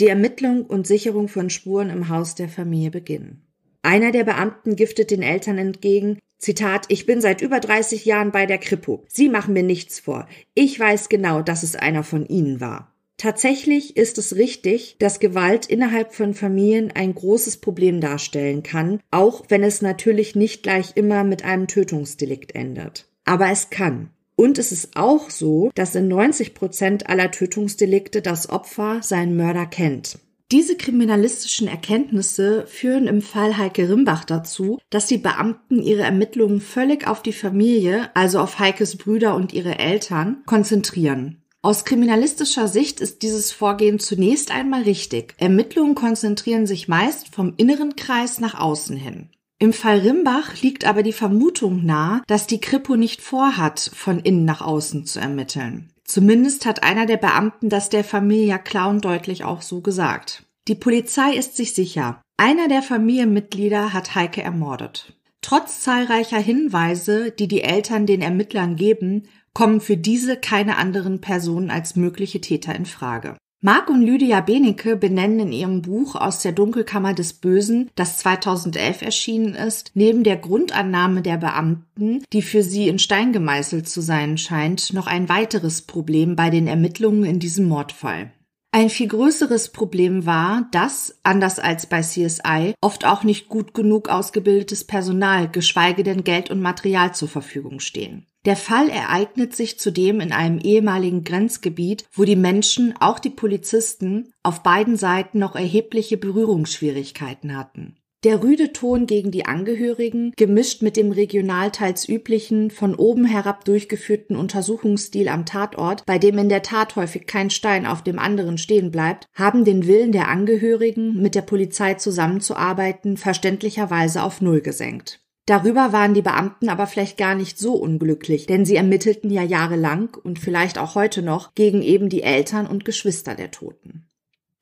Die 0.00 0.08
Ermittlung 0.08 0.64
und 0.64 0.86
Sicherung 0.86 1.28
von 1.28 1.50
Spuren 1.50 1.90
im 1.90 2.08
Haus 2.08 2.34
der 2.34 2.48
Familie 2.48 2.90
beginnen. 2.90 3.42
Einer 3.82 4.12
der 4.12 4.24
Beamten 4.24 4.74
giftet 4.74 5.10
den 5.10 5.22
Eltern 5.22 5.58
entgegen, 5.58 6.18
Zitat, 6.38 6.86
ich 6.88 7.04
bin 7.04 7.20
seit 7.20 7.42
über 7.42 7.60
30 7.60 8.06
Jahren 8.06 8.30
bei 8.30 8.46
der 8.46 8.56
Kripo. 8.56 9.04
Sie 9.08 9.28
machen 9.28 9.52
mir 9.52 9.62
nichts 9.62 10.00
vor. 10.00 10.26
Ich 10.54 10.80
weiß 10.80 11.10
genau, 11.10 11.42
dass 11.42 11.62
es 11.62 11.76
einer 11.76 12.02
von 12.02 12.24
Ihnen 12.24 12.62
war. 12.62 12.94
Tatsächlich 13.18 13.98
ist 13.98 14.16
es 14.16 14.36
richtig, 14.36 14.96
dass 14.98 15.20
Gewalt 15.20 15.66
innerhalb 15.66 16.14
von 16.14 16.32
Familien 16.32 16.90
ein 16.90 17.14
großes 17.14 17.58
Problem 17.58 18.00
darstellen 18.00 18.62
kann, 18.62 19.00
auch 19.10 19.44
wenn 19.48 19.62
es 19.62 19.82
natürlich 19.82 20.34
nicht 20.34 20.62
gleich 20.62 20.92
immer 20.94 21.24
mit 21.24 21.44
einem 21.44 21.66
Tötungsdelikt 21.66 22.54
endet. 22.54 23.06
Aber 23.26 23.50
es 23.50 23.68
kann. 23.68 24.08
Und 24.40 24.56
es 24.56 24.72
ist 24.72 24.96
auch 24.96 25.28
so, 25.28 25.70
dass 25.74 25.94
in 25.94 26.08
90 26.08 26.54
Prozent 26.54 27.10
aller 27.10 27.30
Tötungsdelikte 27.30 28.22
das 28.22 28.48
Opfer 28.48 29.02
seinen 29.02 29.36
Mörder 29.36 29.66
kennt. 29.66 30.18
Diese 30.50 30.76
kriminalistischen 30.76 31.68
Erkenntnisse 31.68 32.64
führen 32.66 33.06
im 33.06 33.20
Fall 33.20 33.58
Heike 33.58 33.90
Rimbach 33.90 34.24
dazu, 34.24 34.78
dass 34.88 35.04
die 35.04 35.18
Beamten 35.18 35.82
ihre 35.82 36.04
Ermittlungen 36.04 36.62
völlig 36.62 37.06
auf 37.06 37.22
die 37.22 37.34
Familie, 37.34 38.08
also 38.14 38.40
auf 38.40 38.58
Heikes 38.58 38.96
Brüder 38.96 39.34
und 39.34 39.52
ihre 39.52 39.78
Eltern, 39.78 40.38
konzentrieren. 40.46 41.42
Aus 41.60 41.84
kriminalistischer 41.84 42.66
Sicht 42.66 43.02
ist 43.02 43.20
dieses 43.20 43.52
Vorgehen 43.52 43.98
zunächst 43.98 44.52
einmal 44.52 44.84
richtig. 44.84 45.34
Ermittlungen 45.36 45.94
konzentrieren 45.94 46.66
sich 46.66 46.88
meist 46.88 47.28
vom 47.34 47.52
inneren 47.58 47.94
Kreis 47.94 48.40
nach 48.40 48.58
außen 48.58 48.96
hin. 48.96 49.28
Im 49.62 49.74
Fall 49.74 49.98
Rimbach 49.98 50.62
liegt 50.62 50.86
aber 50.86 51.02
die 51.02 51.12
Vermutung 51.12 51.84
nahe, 51.84 52.22
dass 52.26 52.46
die 52.46 52.62
Kripo 52.62 52.96
nicht 52.96 53.20
vorhat, 53.20 53.90
von 53.94 54.18
innen 54.18 54.46
nach 54.46 54.62
außen 54.62 55.04
zu 55.04 55.20
ermitteln. 55.20 55.90
Zumindest 56.02 56.64
hat 56.64 56.82
einer 56.82 57.04
der 57.04 57.18
Beamten 57.18 57.68
das 57.68 57.90
der 57.90 58.02
Familie 58.02 58.58
und 58.88 59.04
deutlich 59.04 59.44
auch 59.44 59.60
so 59.60 59.82
gesagt. 59.82 60.44
Die 60.66 60.74
Polizei 60.74 61.34
ist 61.34 61.58
sich 61.58 61.74
sicher, 61.74 62.22
einer 62.38 62.68
der 62.68 62.80
Familienmitglieder 62.80 63.92
hat 63.92 64.14
Heike 64.14 64.42
ermordet. 64.42 65.12
Trotz 65.42 65.82
zahlreicher 65.82 66.38
Hinweise, 66.38 67.30
die 67.30 67.46
die 67.46 67.62
Eltern 67.62 68.06
den 68.06 68.22
Ermittlern 68.22 68.76
geben, 68.76 69.28
kommen 69.52 69.82
für 69.82 69.98
diese 69.98 70.38
keine 70.38 70.78
anderen 70.78 71.20
Personen 71.20 71.70
als 71.70 71.96
mögliche 71.96 72.40
Täter 72.40 72.74
in 72.74 72.86
Frage. 72.86 73.36
Mark 73.62 73.90
und 73.90 74.00
Lydia 74.00 74.40
Benecke 74.40 74.96
benennen 74.96 75.40
in 75.40 75.52
ihrem 75.52 75.82
Buch 75.82 76.14
Aus 76.14 76.40
der 76.40 76.52
Dunkelkammer 76.52 77.12
des 77.12 77.34
Bösen, 77.34 77.90
das 77.94 78.16
2011 78.16 79.02
erschienen 79.02 79.54
ist, 79.54 79.90
neben 79.92 80.24
der 80.24 80.38
Grundannahme 80.38 81.20
der 81.20 81.36
Beamten, 81.36 82.24
die 82.32 82.40
für 82.40 82.62
sie 82.62 82.88
in 82.88 82.98
Stein 82.98 83.34
gemeißelt 83.34 83.86
zu 83.86 84.00
sein 84.00 84.38
scheint, 84.38 84.94
noch 84.94 85.06
ein 85.06 85.28
weiteres 85.28 85.82
Problem 85.82 86.36
bei 86.36 86.48
den 86.48 86.68
Ermittlungen 86.68 87.24
in 87.24 87.38
diesem 87.38 87.68
Mordfall. 87.68 88.32
Ein 88.72 88.88
viel 88.88 89.08
größeres 89.08 89.72
Problem 89.72 90.24
war, 90.24 90.66
dass, 90.72 91.18
anders 91.22 91.58
als 91.58 91.86
bei 91.86 92.00
CSI, 92.00 92.72
oft 92.80 93.04
auch 93.04 93.24
nicht 93.24 93.50
gut 93.50 93.74
genug 93.74 94.08
ausgebildetes 94.08 94.84
Personal, 94.84 95.50
geschweige 95.50 96.02
denn 96.02 96.24
Geld 96.24 96.50
und 96.50 96.62
Material 96.62 97.14
zur 97.14 97.28
Verfügung 97.28 97.80
stehen. 97.80 98.24
Der 98.46 98.56
Fall 98.56 98.88
ereignet 98.88 99.54
sich 99.54 99.78
zudem 99.78 100.20
in 100.20 100.32
einem 100.32 100.58
ehemaligen 100.58 101.24
Grenzgebiet, 101.24 102.06
wo 102.12 102.24
die 102.24 102.36
Menschen, 102.36 102.94
auch 102.98 103.18
die 103.18 103.28
Polizisten, 103.28 104.32
auf 104.42 104.62
beiden 104.62 104.96
Seiten 104.96 105.38
noch 105.38 105.56
erhebliche 105.56 106.16
Berührungsschwierigkeiten 106.16 107.54
hatten. 107.54 107.96
Der 108.24 108.42
rüde 108.42 108.72
Ton 108.74 109.06
gegen 109.06 109.30
die 109.30 109.46
Angehörigen, 109.46 110.32
gemischt 110.36 110.82
mit 110.82 110.98
dem 110.98 111.10
regional 111.10 111.70
teils 111.70 112.06
üblichen, 112.06 112.70
von 112.70 112.94
oben 112.94 113.24
herab 113.24 113.64
durchgeführten 113.64 114.36
Untersuchungsstil 114.36 115.28
am 115.28 115.46
Tatort, 115.46 116.04
bei 116.04 116.18
dem 116.18 116.36
in 116.36 116.50
der 116.50 116.62
Tat 116.62 116.96
häufig 116.96 117.26
kein 117.26 117.48
Stein 117.48 117.86
auf 117.86 118.02
dem 118.02 118.18
anderen 118.18 118.58
stehen 118.58 118.90
bleibt, 118.90 119.26
haben 119.34 119.64
den 119.64 119.86
Willen 119.86 120.12
der 120.12 120.28
Angehörigen, 120.28 121.20
mit 121.20 121.34
der 121.34 121.42
Polizei 121.42 121.94
zusammenzuarbeiten, 121.94 123.16
verständlicherweise 123.16 124.22
auf 124.22 124.42
Null 124.42 124.60
gesenkt. 124.60 125.20
Darüber 125.50 125.92
waren 125.92 126.14
die 126.14 126.22
Beamten 126.22 126.68
aber 126.68 126.86
vielleicht 126.86 127.16
gar 127.16 127.34
nicht 127.34 127.58
so 127.58 127.74
unglücklich, 127.74 128.46
denn 128.46 128.64
sie 128.64 128.76
ermittelten 128.76 129.32
ja 129.32 129.42
jahrelang 129.42 130.16
und 130.22 130.38
vielleicht 130.38 130.78
auch 130.78 130.94
heute 130.94 131.22
noch 131.22 131.56
gegen 131.56 131.82
eben 131.82 132.08
die 132.08 132.22
Eltern 132.22 132.68
und 132.68 132.84
Geschwister 132.84 133.34
der 133.34 133.50
Toten. 133.50 134.06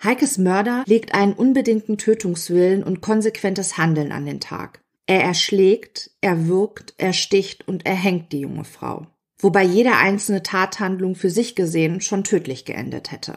Heikes 0.02 0.38
Mörder 0.38 0.84
legt 0.86 1.12
einen 1.12 1.34
unbedingten 1.34 1.98
Tötungswillen 1.98 2.82
und 2.82 3.02
konsequentes 3.02 3.76
Handeln 3.76 4.12
an 4.12 4.24
den 4.24 4.40
Tag. 4.40 4.80
Er 5.06 5.22
erschlägt, 5.22 6.10
er 6.22 6.48
wirkt, 6.48 6.94
er 6.96 7.12
sticht 7.12 7.68
und 7.68 7.84
erhängt 7.84 8.32
die 8.32 8.40
junge 8.40 8.64
Frau. 8.64 9.08
Wobei 9.38 9.64
jede 9.64 9.94
einzelne 9.94 10.42
Tathandlung 10.42 11.16
für 11.16 11.28
sich 11.28 11.54
gesehen 11.54 12.00
schon 12.00 12.24
tödlich 12.24 12.64
geendet 12.64 13.12
hätte. 13.12 13.36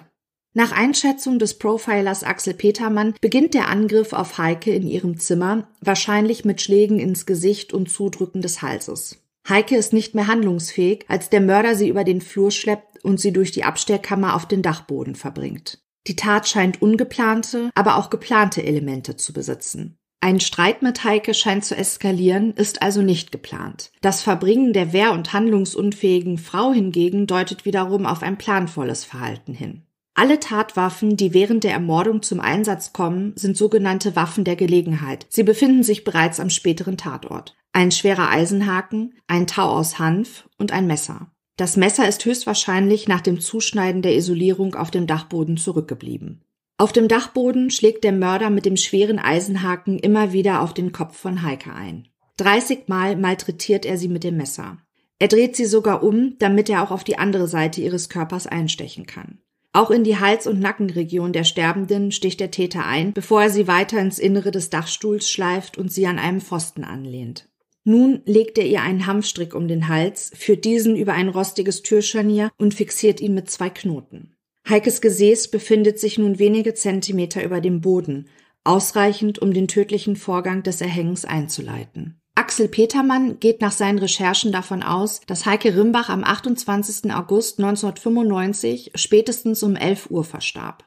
Nach 0.53 0.73
Einschätzung 0.73 1.39
des 1.39 1.57
Profilers 1.57 2.25
Axel 2.25 2.53
Petermann 2.53 3.13
beginnt 3.21 3.53
der 3.53 3.69
Angriff 3.69 4.11
auf 4.11 4.37
Heike 4.37 4.71
in 4.71 4.85
ihrem 4.85 5.17
Zimmer, 5.17 5.69
wahrscheinlich 5.79 6.43
mit 6.43 6.61
Schlägen 6.61 6.99
ins 6.99 7.25
Gesicht 7.25 7.71
und 7.71 7.89
Zudrücken 7.89 8.41
des 8.41 8.61
Halses. 8.61 9.23
Heike 9.47 9.77
ist 9.77 9.93
nicht 9.93 10.13
mehr 10.13 10.27
handlungsfähig, 10.27 11.05
als 11.07 11.29
der 11.29 11.39
Mörder 11.39 11.75
sie 11.75 11.87
über 11.87 12.03
den 12.03 12.19
Flur 12.19 12.51
schleppt 12.51 13.03
und 13.03 13.19
sie 13.19 13.31
durch 13.31 13.51
die 13.51 13.63
Abstellkammer 13.63 14.35
auf 14.35 14.45
den 14.45 14.61
Dachboden 14.61 15.15
verbringt. 15.15 15.79
Die 16.07 16.17
Tat 16.17 16.49
scheint 16.49 16.81
ungeplante, 16.81 17.69
aber 17.73 17.95
auch 17.95 18.09
geplante 18.09 18.61
Elemente 18.61 19.15
zu 19.15 19.31
besitzen. 19.31 19.97
Ein 20.19 20.39
Streit 20.39 20.81
mit 20.81 21.03
Heike 21.03 21.33
scheint 21.33 21.63
zu 21.63 21.75
eskalieren, 21.75 22.53
ist 22.53 22.81
also 22.81 23.01
nicht 23.01 23.31
geplant. 23.31 23.91
Das 24.01 24.21
Verbringen 24.21 24.73
der 24.73 24.91
wehr- 24.93 25.13
und 25.13 25.31
handlungsunfähigen 25.31 26.37
Frau 26.37 26.73
hingegen 26.73 27.25
deutet 27.25 27.65
wiederum 27.65 28.05
auf 28.05 28.21
ein 28.21 28.37
planvolles 28.37 29.05
Verhalten 29.05 29.53
hin. 29.53 29.83
Alle 30.13 30.39
Tatwaffen, 30.39 31.15
die 31.15 31.33
während 31.33 31.63
der 31.63 31.71
Ermordung 31.71 32.21
zum 32.21 32.39
Einsatz 32.39 32.91
kommen, 32.91 33.33
sind 33.35 33.55
sogenannte 33.55 34.15
Waffen 34.15 34.43
der 34.43 34.55
Gelegenheit. 34.55 35.25
Sie 35.29 35.43
befinden 35.43 35.83
sich 35.83 36.03
bereits 36.03 36.39
am 36.39 36.49
späteren 36.49 36.97
Tatort. 36.97 37.55
Ein 37.71 37.91
schwerer 37.91 38.29
Eisenhaken, 38.29 39.13
ein 39.27 39.47
Tau 39.47 39.69
aus 39.69 39.99
Hanf 39.99 40.49
und 40.57 40.73
ein 40.73 40.87
Messer. 40.87 41.31
Das 41.55 41.77
Messer 41.77 42.07
ist 42.07 42.25
höchstwahrscheinlich 42.25 43.07
nach 43.07 43.21
dem 43.21 43.39
Zuschneiden 43.39 44.01
der 44.01 44.15
Isolierung 44.15 44.75
auf 44.75 44.91
dem 44.91 45.07
Dachboden 45.07 45.57
zurückgeblieben. 45.57 46.43
Auf 46.77 46.91
dem 46.91 47.07
Dachboden 47.07 47.69
schlägt 47.69 48.03
der 48.03 48.11
Mörder 48.11 48.49
mit 48.49 48.65
dem 48.65 48.75
schweren 48.75 49.19
Eisenhaken 49.19 49.99
immer 49.99 50.33
wieder 50.33 50.61
auf 50.61 50.73
den 50.73 50.91
Kopf 50.91 51.15
von 51.15 51.43
Heike 51.43 51.73
ein. 51.73 52.07
30 52.37 52.87
Mal 52.87 53.15
malträtiert 53.15 53.85
er 53.85 53.97
sie 53.97 54.07
mit 54.07 54.23
dem 54.23 54.37
Messer. 54.37 54.79
Er 55.19 55.27
dreht 55.27 55.55
sie 55.55 55.65
sogar 55.65 56.03
um, 56.03 56.37
damit 56.39 56.69
er 56.69 56.81
auch 56.81 56.89
auf 56.89 57.03
die 57.03 57.19
andere 57.19 57.47
Seite 57.47 57.81
ihres 57.81 58.09
Körpers 58.09 58.47
einstechen 58.47 59.05
kann. 59.05 59.37
Auch 59.73 59.89
in 59.89 60.03
die 60.03 60.17
Hals- 60.17 60.47
und 60.47 60.59
Nackenregion 60.59 61.31
der 61.31 61.45
Sterbenden 61.45 62.11
sticht 62.11 62.41
der 62.41 62.51
Täter 62.51 62.85
ein, 62.85 63.13
bevor 63.13 63.43
er 63.43 63.49
sie 63.49 63.67
weiter 63.67 63.99
ins 63.99 64.19
Innere 64.19 64.51
des 64.51 64.69
Dachstuhls 64.69 65.29
schleift 65.29 65.77
und 65.77 65.91
sie 65.91 66.07
an 66.07 66.19
einem 66.19 66.41
Pfosten 66.41 66.83
anlehnt. 66.83 67.47
Nun 67.83 68.21
legt 68.25 68.57
er 68.57 68.65
ihr 68.65 68.81
einen 68.81 69.07
Hanfstrick 69.07 69.55
um 69.55 69.67
den 69.67 69.87
Hals, 69.87 70.31
führt 70.35 70.65
diesen 70.65 70.95
über 70.95 71.13
ein 71.13 71.29
rostiges 71.29 71.81
Türscharnier 71.81 72.51
und 72.57 72.73
fixiert 72.73 73.21
ihn 73.21 73.33
mit 73.33 73.49
zwei 73.49 73.69
Knoten. 73.69 74.35
Heikes 74.69 75.01
Gesäß 75.01 75.49
befindet 75.49 75.99
sich 75.99 76.19
nun 76.19 76.37
wenige 76.37 76.75
Zentimeter 76.75 77.43
über 77.43 77.61
dem 77.61 77.81
Boden, 77.81 78.29
ausreichend, 78.63 79.39
um 79.39 79.53
den 79.53 79.67
tödlichen 79.67 80.15
Vorgang 80.15 80.61
des 80.61 80.81
Erhängens 80.81 81.25
einzuleiten. 81.25 82.20
Axel 82.51 82.67
Petermann 82.67 83.39
geht 83.39 83.61
nach 83.61 83.71
seinen 83.71 83.97
Recherchen 83.97 84.51
davon 84.51 84.83
aus, 84.83 85.21
dass 85.25 85.45
Heike 85.45 85.73
Rimbach 85.73 86.09
am 86.09 86.25
28. 86.25 87.09
August 87.13 87.59
1995 87.59 88.91
spätestens 88.95 89.63
um 89.63 89.77
11 89.77 90.11
Uhr 90.11 90.25
verstarb. 90.25 90.83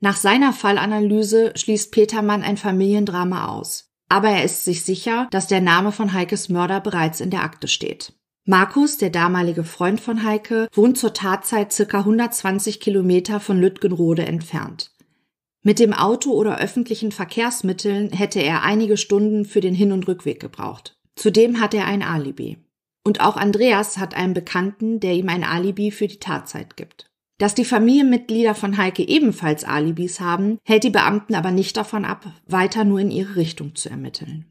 Nach 0.00 0.16
seiner 0.16 0.52
Fallanalyse 0.52 1.54
schließt 1.56 1.90
Petermann 1.90 2.42
ein 2.42 2.58
Familiendrama 2.58 3.46
aus. 3.46 3.90
Aber 4.10 4.28
er 4.28 4.44
ist 4.44 4.66
sich 4.66 4.84
sicher, 4.84 5.26
dass 5.30 5.46
der 5.46 5.62
Name 5.62 5.90
von 5.90 6.12
Heikes 6.12 6.50
Mörder 6.50 6.82
bereits 6.82 7.22
in 7.22 7.30
der 7.30 7.44
Akte 7.44 7.66
steht. 7.66 8.12
Markus, 8.44 8.98
der 8.98 9.08
damalige 9.08 9.64
Freund 9.64 10.02
von 10.02 10.22
Heike, 10.22 10.68
wohnt 10.74 10.98
zur 10.98 11.14
Tatzeit 11.14 11.72
circa 11.72 12.00
120 12.00 12.78
Kilometer 12.78 13.40
von 13.40 13.58
Lütgenrode 13.58 14.26
entfernt. 14.26 14.90
Mit 15.62 15.78
dem 15.78 15.92
Auto 15.92 16.32
oder 16.32 16.58
öffentlichen 16.58 17.12
Verkehrsmitteln 17.12 18.10
hätte 18.12 18.40
er 18.40 18.62
einige 18.62 18.96
Stunden 18.96 19.44
für 19.44 19.60
den 19.60 19.74
Hin- 19.74 19.92
und 19.92 20.08
Rückweg 20.08 20.40
gebraucht. 20.40 20.96
Zudem 21.16 21.60
hat 21.60 21.74
er 21.74 21.84
ein 21.84 22.02
Alibi. 22.02 22.56
Und 23.04 23.20
auch 23.20 23.36
Andreas 23.36 23.98
hat 23.98 24.14
einen 24.14 24.32
Bekannten, 24.32 25.00
der 25.00 25.14
ihm 25.14 25.28
ein 25.28 25.44
Alibi 25.44 25.90
für 25.90 26.06
die 26.06 26.18
Tatzeit 26.18 26.76
gibt. 26.76 27.10
Dass 27.36 27.54
die 27.54 27.64
Familienmitglieder 27.64 28.54
von 28.54 28.78
Heike 28.78 29.06
ebenfalls 29.06 29.64
Alibis 29.64 30.20
haben, 30.20 30.58
hält 30.64 30.84
die 30.84 30.90
Beamten 30.90 31.34
aber 31.34 31.50
nicht 31.50 31.76
davon 31.76 32.04
ab, 32.04 32.26
weiter 32.46 32.84
nur 32.84 33.00
in 33.00 33.10
ihre 33.10 33.36
Richtung 33.36 33.74
zu 33.74 33.88
ermitteln. 33.90 34.46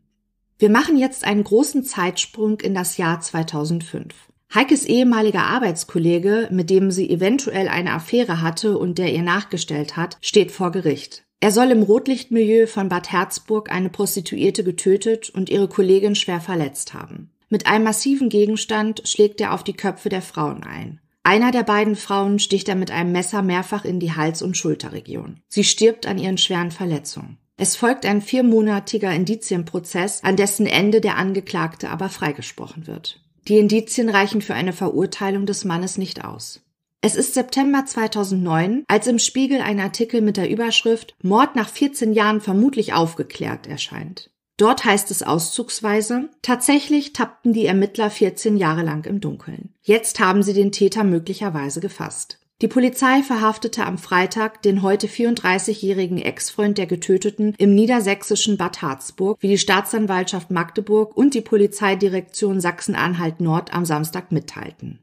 Wir 0.58 0.70
machen 0.70 0.98
jetzt 0.98 1.24
einen 1.24 1.44
großen 1.44 1.84
Zeitsprung 1.84 2.60
in 2.60 2.74
das 2.76 2.98
Jahr 2.98 3.20
2005. 3.22 4.29
Heikes 4.54 4.86
ehemaliger 4.86 5.44
Arbeitskollege, 5.44 6.48
mit 6.52 6.72
dem 6.72 6.90
sie 6.90 7.08
eventuell 7.08 7.68
eine 7.68 7.94
Affäre 7.94 8.42
hatte 8.42 8.80
und 8.80 8.98
der 8.98 9.14
ihr 9.14 9.22
nachgestellt 9.22 9.96
hat, 9.96 10.18
steht 10.22 10.52
vor 10.52 10.72
Gericht. 10.72 11.24
Er 11.40 11.52
soll 11.52 11.70
im 11.70 11.84
Rotlichtmilieu 11.84 12.66
von 12.66 12.90
Bad 12.90 13.12
Herzburg 13.12 13.72
eine 13.72 13.90
Prostituierte 13.90 14.64
getötet 14.64 15.30
und 15.30 15.50
ihre 15.50 15.68
Kollegin 15.68 16.16
schwer 16.16 16.42
verletzt 16.42 16.96
haben. 16.96 17.30
Mit 17.50 17.68
einem 17.68 17.84
massiven 17.84 18.30
Gegenstand 18.30 19.04
schlägt 19.06 19.40
er 19.40 19.54
auf 19.54 19.64
die 19.64 19.74
Köpfe 19.74 20.10
der 20.10 20.24
Frauen 20.24 20.64
ein. 20.64 21.00
Einer 21.22 21.52
der 21.52 21.64
beiden 21.64 21.96
Frauen 21.96 22.40
sticht 22.40 22.70
er 22.70 22.76
mit 22.76 22.90
einem 22.90 23.12
Messer 23.12 23.44
mehrfach 23.44 23.86
in 23.86 24.00
die 24.00 24.14
Hals- 24.14 24.42
und 24.42 24.58
Schulterregion. 24.58 25.42
Sie 25.48 25.64
stirbt 25.64 26.08
an 26.08 26.18
ihren 26.18 26.40
schweren 26.40 26.72
Verletzungen. 26.72 27.38
Es 27.56 27.76
folgt 27.76 28.06
ein 28.06 28.22
viermonatiger 28.22 29.14
Indizienprozess, 29.14 30.24
an 30.24 30.38
dessen 30.38 30.66
Ende 30.66 31.02
der 31.02 31.18
Angeklagte 31.18 31.90
aber 31.90 32.10
freigesprochen 32.10 32.88
wird. 32.88 33.22
Die 33.50 33.58
Indizien 33.58 34.10
reichen 34.10 34.42
für 34.42 34.54
eine 34.54 34.74
Verurteilung 34.74 35.48
des 35.48 35.66
Mannes 35.66 35.98
nicht 35.98 36.24
aus. 36.24 36.62
Es 37.02 37.16
ist 37.16 37.34
September 37.34 37.84
2009, 37.86 38.84
als 38.88 39.08
im 39.08 39.18
Spiegel 39.18 39.62
ein 39.62 39.80
Artikel 39.80 40.22
mit 40.22 40.38
der 40.38 40.50
Überschrift 40.50 41.16
Mord 41.24 41.56
nach 41.56 41.70
14 41.70 42.14
Jahren 42.14 42.42
vermutlich 42.42 42.94
aufgeklärt 42.94 43.66
erscheint. 43.66 44.30
Dort 44.58 44.86
heißt 44.86 45.10
es 45.10 45.24
auszugsweise, 45.24 46.30
tatsächlich 46.42 47.14
tappten 47.14 47.54
die 47.54 47.66
Ermittler 47.66 48.12
14 48.12 48.58
Jahre 48.58 48.84
lang 48.84 49.06
im 49.06 49.20
Dunkeln. 49.20 49.74
Jetzt 49.82 50.20
haben 50.20 50.44
sie 50.44 50.54
den 50.54 50.72
Täter 50.72 51.04
möglicherweise 51.04 51.80
gefasst. 51.80 52.40
Die 52.62 52.68
Polizei 52.68 53.24
verhaftete 53.24 53.86
am 53.86 53.98
Freitag 53.98 54.62
den 54.64 54.82
heute 54.82 55.08
34-jährigen 55.08 56.18
Ex-Freund 56.18 56.78
der 56.78 56.88
Getöteten 56.88 57.56
im 57.58 57.74
niedersächsischen 57.74 58.58
Bad 58.58 58.82
Harzburg, 58.82 59.38
wie 59.40 59.48
die 59.48 59.58
Staatsanwaltschaft 59.58 60.52
Magdeburg 60.52 61.16
und 61.16 61.36
die 61.36 61.42
Polizeidirektion 61.42 62.60
Sachsen-Anhalt 62.60 63.40
Nord 63.40 63.74
am 63.74 63.86
Samstag 63.86 64.34
mitteilten. 64.34 65.00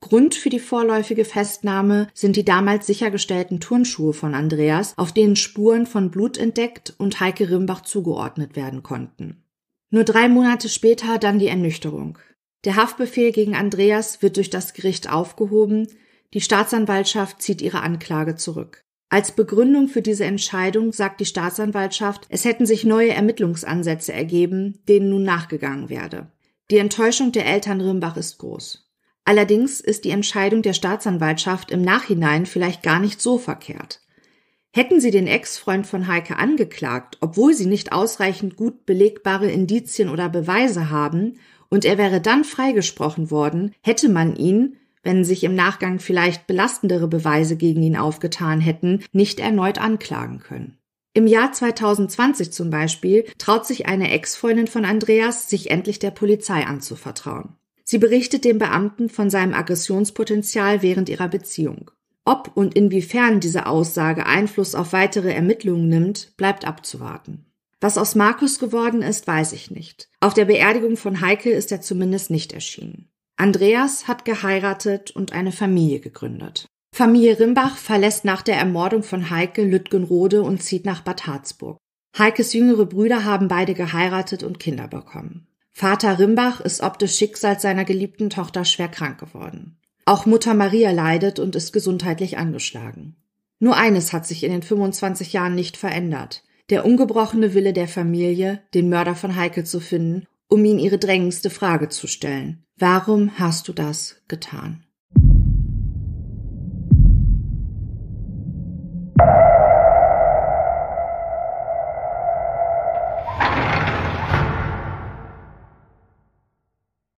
Grund 0.00 0.36
für 0.36 0.50
die 0.50 0.60
vorläufige 0.60 1.24
Festnahme 1.24 2.06
sind 2.14 2.36
die 2.36 2.44
damals 2.44 2.86
sichergestellten 2.86 3.58
Turnschuhe 3.58 4.12
von 4.12 4.34
Andreas, 4.34 4.94
auf 4.96 5.10
denen 5.12 5.34
Spuren 5.34 5.86
von 5.86 6.12
Blut 6.12 6.38
entdeckt 6.38 6.94
und 6.96 7.18
Heike 7.18 7.50
Rimbach 7.50 7.82
zugeordnet 7.82 8.54
werden 8.54 8.84
konnten. 8.84 9.42
Nur 9.90 10.04
drei 10.04 10.28
Monate 10.28 10.68
später 10.68 11.18
dann 11.18 11.40
die 11.40 11.48
Ernüchterung. 11.48 12.18
Der 12.64 12.76
Haftbefehl 12.76 13.32
gegen 13.32 13.56
Andreas 13.56 14.22
wird 14.22 14.36
durch 14.36 14.48
das 14.48 14.74
Gericht 14.74 15.10
aufgehoben, 15.12 15.88
die 16.34 16.40
Staatsanwaltschaft 16.40 17.42
zieht 17.42 17.62
ihre 17.62 17.82
Anklage 17.82 18.36
zurück. 18.36 18.84
Als 19.08 19.32
Begründung 19.32 19.88
für 19.88 20.02
diese 20.02 20.24
Entscheidung 20.24 20.92
sagt 20.92 21.20
die 21.20 21.24
Staatsanwaltschaft, 21.24 22.26
es 22.28 22.44
hätten 22.44 22.64
sich 22.64 22.84
neue 22.84 23.12
Ermittlungsansätze 23.12 24.12
ergeben, 24.12 24.78
denen 24.88 25.10
nun 25.10 25.24
nachgegangen 25.24 25.88
werde. 25.88 26.30
Die 26.70 26.78
Enttäuschung 26.78 27.32
der 27.32 27.46
Eltern 27.46 27.80
Rimbach 27.80 28.16
ist 28.16 28.38
groß. 28.38 28.88
Allerdings 29.24 29.80
ist 29.80 30.04
die 30.04 30.10
Entscheidung 30.10 30.62
der 30.62 30.72
Staatsanwaltschaft 30.72 31.72
im 31.72 31.82
Nachhinein 31.82 32.46
vielleicht 32.46 32.84
gar 32.84 33.00
nicht 33.00 33.20
so 33.20 33.38
verkehrt. 33.38 34.00
Hätten 34.72 35.00
sie 35.00 35.10
den 35.10 35.26
Ex-Freund 35.26 35.86
von 35.86 36.06
Heike 36.06 36.36
angeklagt, 36.36 37.18
obwohl 37.20 37.54
sie 37.54 37.66
nicht 37.66 37.92
ausreichend 37.92 38.54
gut 38.54 38.86
belegbare 38.86 39.50
Indizien 39.50 40.08
oder 40.08 40.28
Beweise 40.28 40.90
haben, 40.90 41.38
und 41.68 41.84
er 41.84 41.98
wäre 41.98 42.20
dann 42.20 42.44
freigesprochen 42.44 43.30
worden, 43.30 43.74
hätte 43.80 44.08
man 44.08 44.36
ihn, 44.36 44.76
wenn 45.02 45.24
sich 45.24 45.44
im 45.44 45.54
Nachgang 45.54 45.98
vielleicht 45.98 46.46
belastendere 46.46 47.08
Beweise 47.08 47.56
gegen 47.56 47.82
ihn 47.82 47.96
aufgetan 47.96 48.60
hätten, 48.60 49.02
nicht 49.12 49.40
erneut 49.40 49.78
anklagen 49.78 50.40
können. 50.40 50.78
Im 51.12 51.26
Jahr 51.26 51.52
2020 51.52 52.52
zum 52.52 52.70
Beispiel 52.70 53.24
traut 53.38 53.66
sich 53.66 53.86
eine 53.86 54.10
Ex-Freundin 54.12 54.68
von 54.68 54.84
Andreas, 54.84 55.50
sich 55.50 55.70
endlich 55.70 55.98
der 55.98 56.12
Polizei 56.12 56.64
anzuvertrauen. 56.64 57.56
Sie 57.82 57.98
berichtet 57.98 58.44
dem 58.44 58.58
Beamten 58.58 59.08
von 59.08 59.30
seinem 59.30 59.52
Aggressionspotenzial 59.52 60.82
während 60.82 61.08
ihrer 61.08 61.26
Beziehung. 61.26 61.90
Ob 62.24 62.52
und 62.54 62.76
inwiefern 62.76 63.40
diese 63.40 63.66
Aussage 63.66 64.26
Einfluss 64.26 64.76
auf 64.76 64.92
weitere 64.92 65.32
Ermittlungen 65.32 65.88
nimmt, 65.88 66.36
bleibt 66.36 66.64
abzuwarten. 66.64 67.46
Was 67.80 67.98
aus 67.98 68.14
Markus 68.14 68.60
geworden 68.60 69.02
ist, 69.02 69.26
weiß 69.26 69.52
ich 69.52 69.72
nicht. 69.72 70.08
Auf 70.20 70.34
der 70.34 70.44
Beerdigung 70.44 70.96
von 70.96 71.20
Heike 71.20 71.50
ist 71.50 71.72
er 71.72 71.80
zumindest 71.80 72.30
nicht 72.30 72.52
erschienen. 72.52 73.09
Andreas 73.40 74.06
hat 74.06 74.26
geheiratet 74.26 75.12
und 75.12 75.32
eine 75.32 75.50
Familie 75.50 76.00
gegründet. 76.00 76.66
Familie 76.94 77.40
Rimbach 77.40 77.78
verlässt 77.78 78.26
nach 78.26 78.42
der 78.42 78.56
Ermordung 78.56 79.02
von 79.02 79.30
Heike 79.30 79.62
Lütgenrode 79.62 80.42
und 80.42 80.62
zieht 80.62 80.84
nach 80.84 81.00
Bad 81.00 81.26
Harzburg. 81.26 81.78
Heikes 82.18 82.52
jüngere 82.52 82.84
Brüder 82.84 83.24
haben 83.24 83.48
beide 83.48 83.72
geheiratet 83.72 84.42
und 84.42 84.60
Kinder 84.60 84.88
bekommen. 84.88 85.46
Vater 85.72 86.18
Rimbach 86.18 86.60
ist 86.60 86.82
ob 86.82 86.98
des 86.98 87.16
Schicksals 87.16 87.62
seiner 87.62 87.86
geliebten 87.86 88.28
Tochter 88.28 88.66
schwer 88.66 88.88
krank 88.88 89.18
geworden. 89.18 89.78
Auch 90.04 90.26
Mutter 90.26 90.52
Maria 90.52 90.90
leidet 90.90 91.38
und 91.38 91.56
ist 91.56 91.72
gesundheitlich 91.72 92.36
angeschlagen. 92.36 93.16
Nur 93.58 93.74
eines 93.74 94.12
hat 94.12 94.26
sich 94.26 94.44
in 94.44 94.52
den 94.52 94.62
25 94.62 95.32
Jahren 95.32 95.54
nicht 95.54 95.78
verändert. 95.78 96.44
Der 96.68 96.84
ungebrochene 96.84 97.54
Wille 97.54 97.72
der 97.72 97.88
Familie, 97.88 98.60
den 98.74 98.90
Mörder 98.90 99.14
von 99.14 99.34
Heike 99.34 99.64
zu 99.64 99.80
finden, 99.80 100.26
um 100.48 100.62
ihn 100.62 100.78
ihre 100.78 100.98
drängendste 100.98 101.48
Frage 101.48 101.88
zu 101.88 102.06
stellen. 102.06 102.64
Warum 102.80 103.38
hast 103.38 103.68
du 103.68 103.74
das 103.74 104.16
getan? 104.26 104.82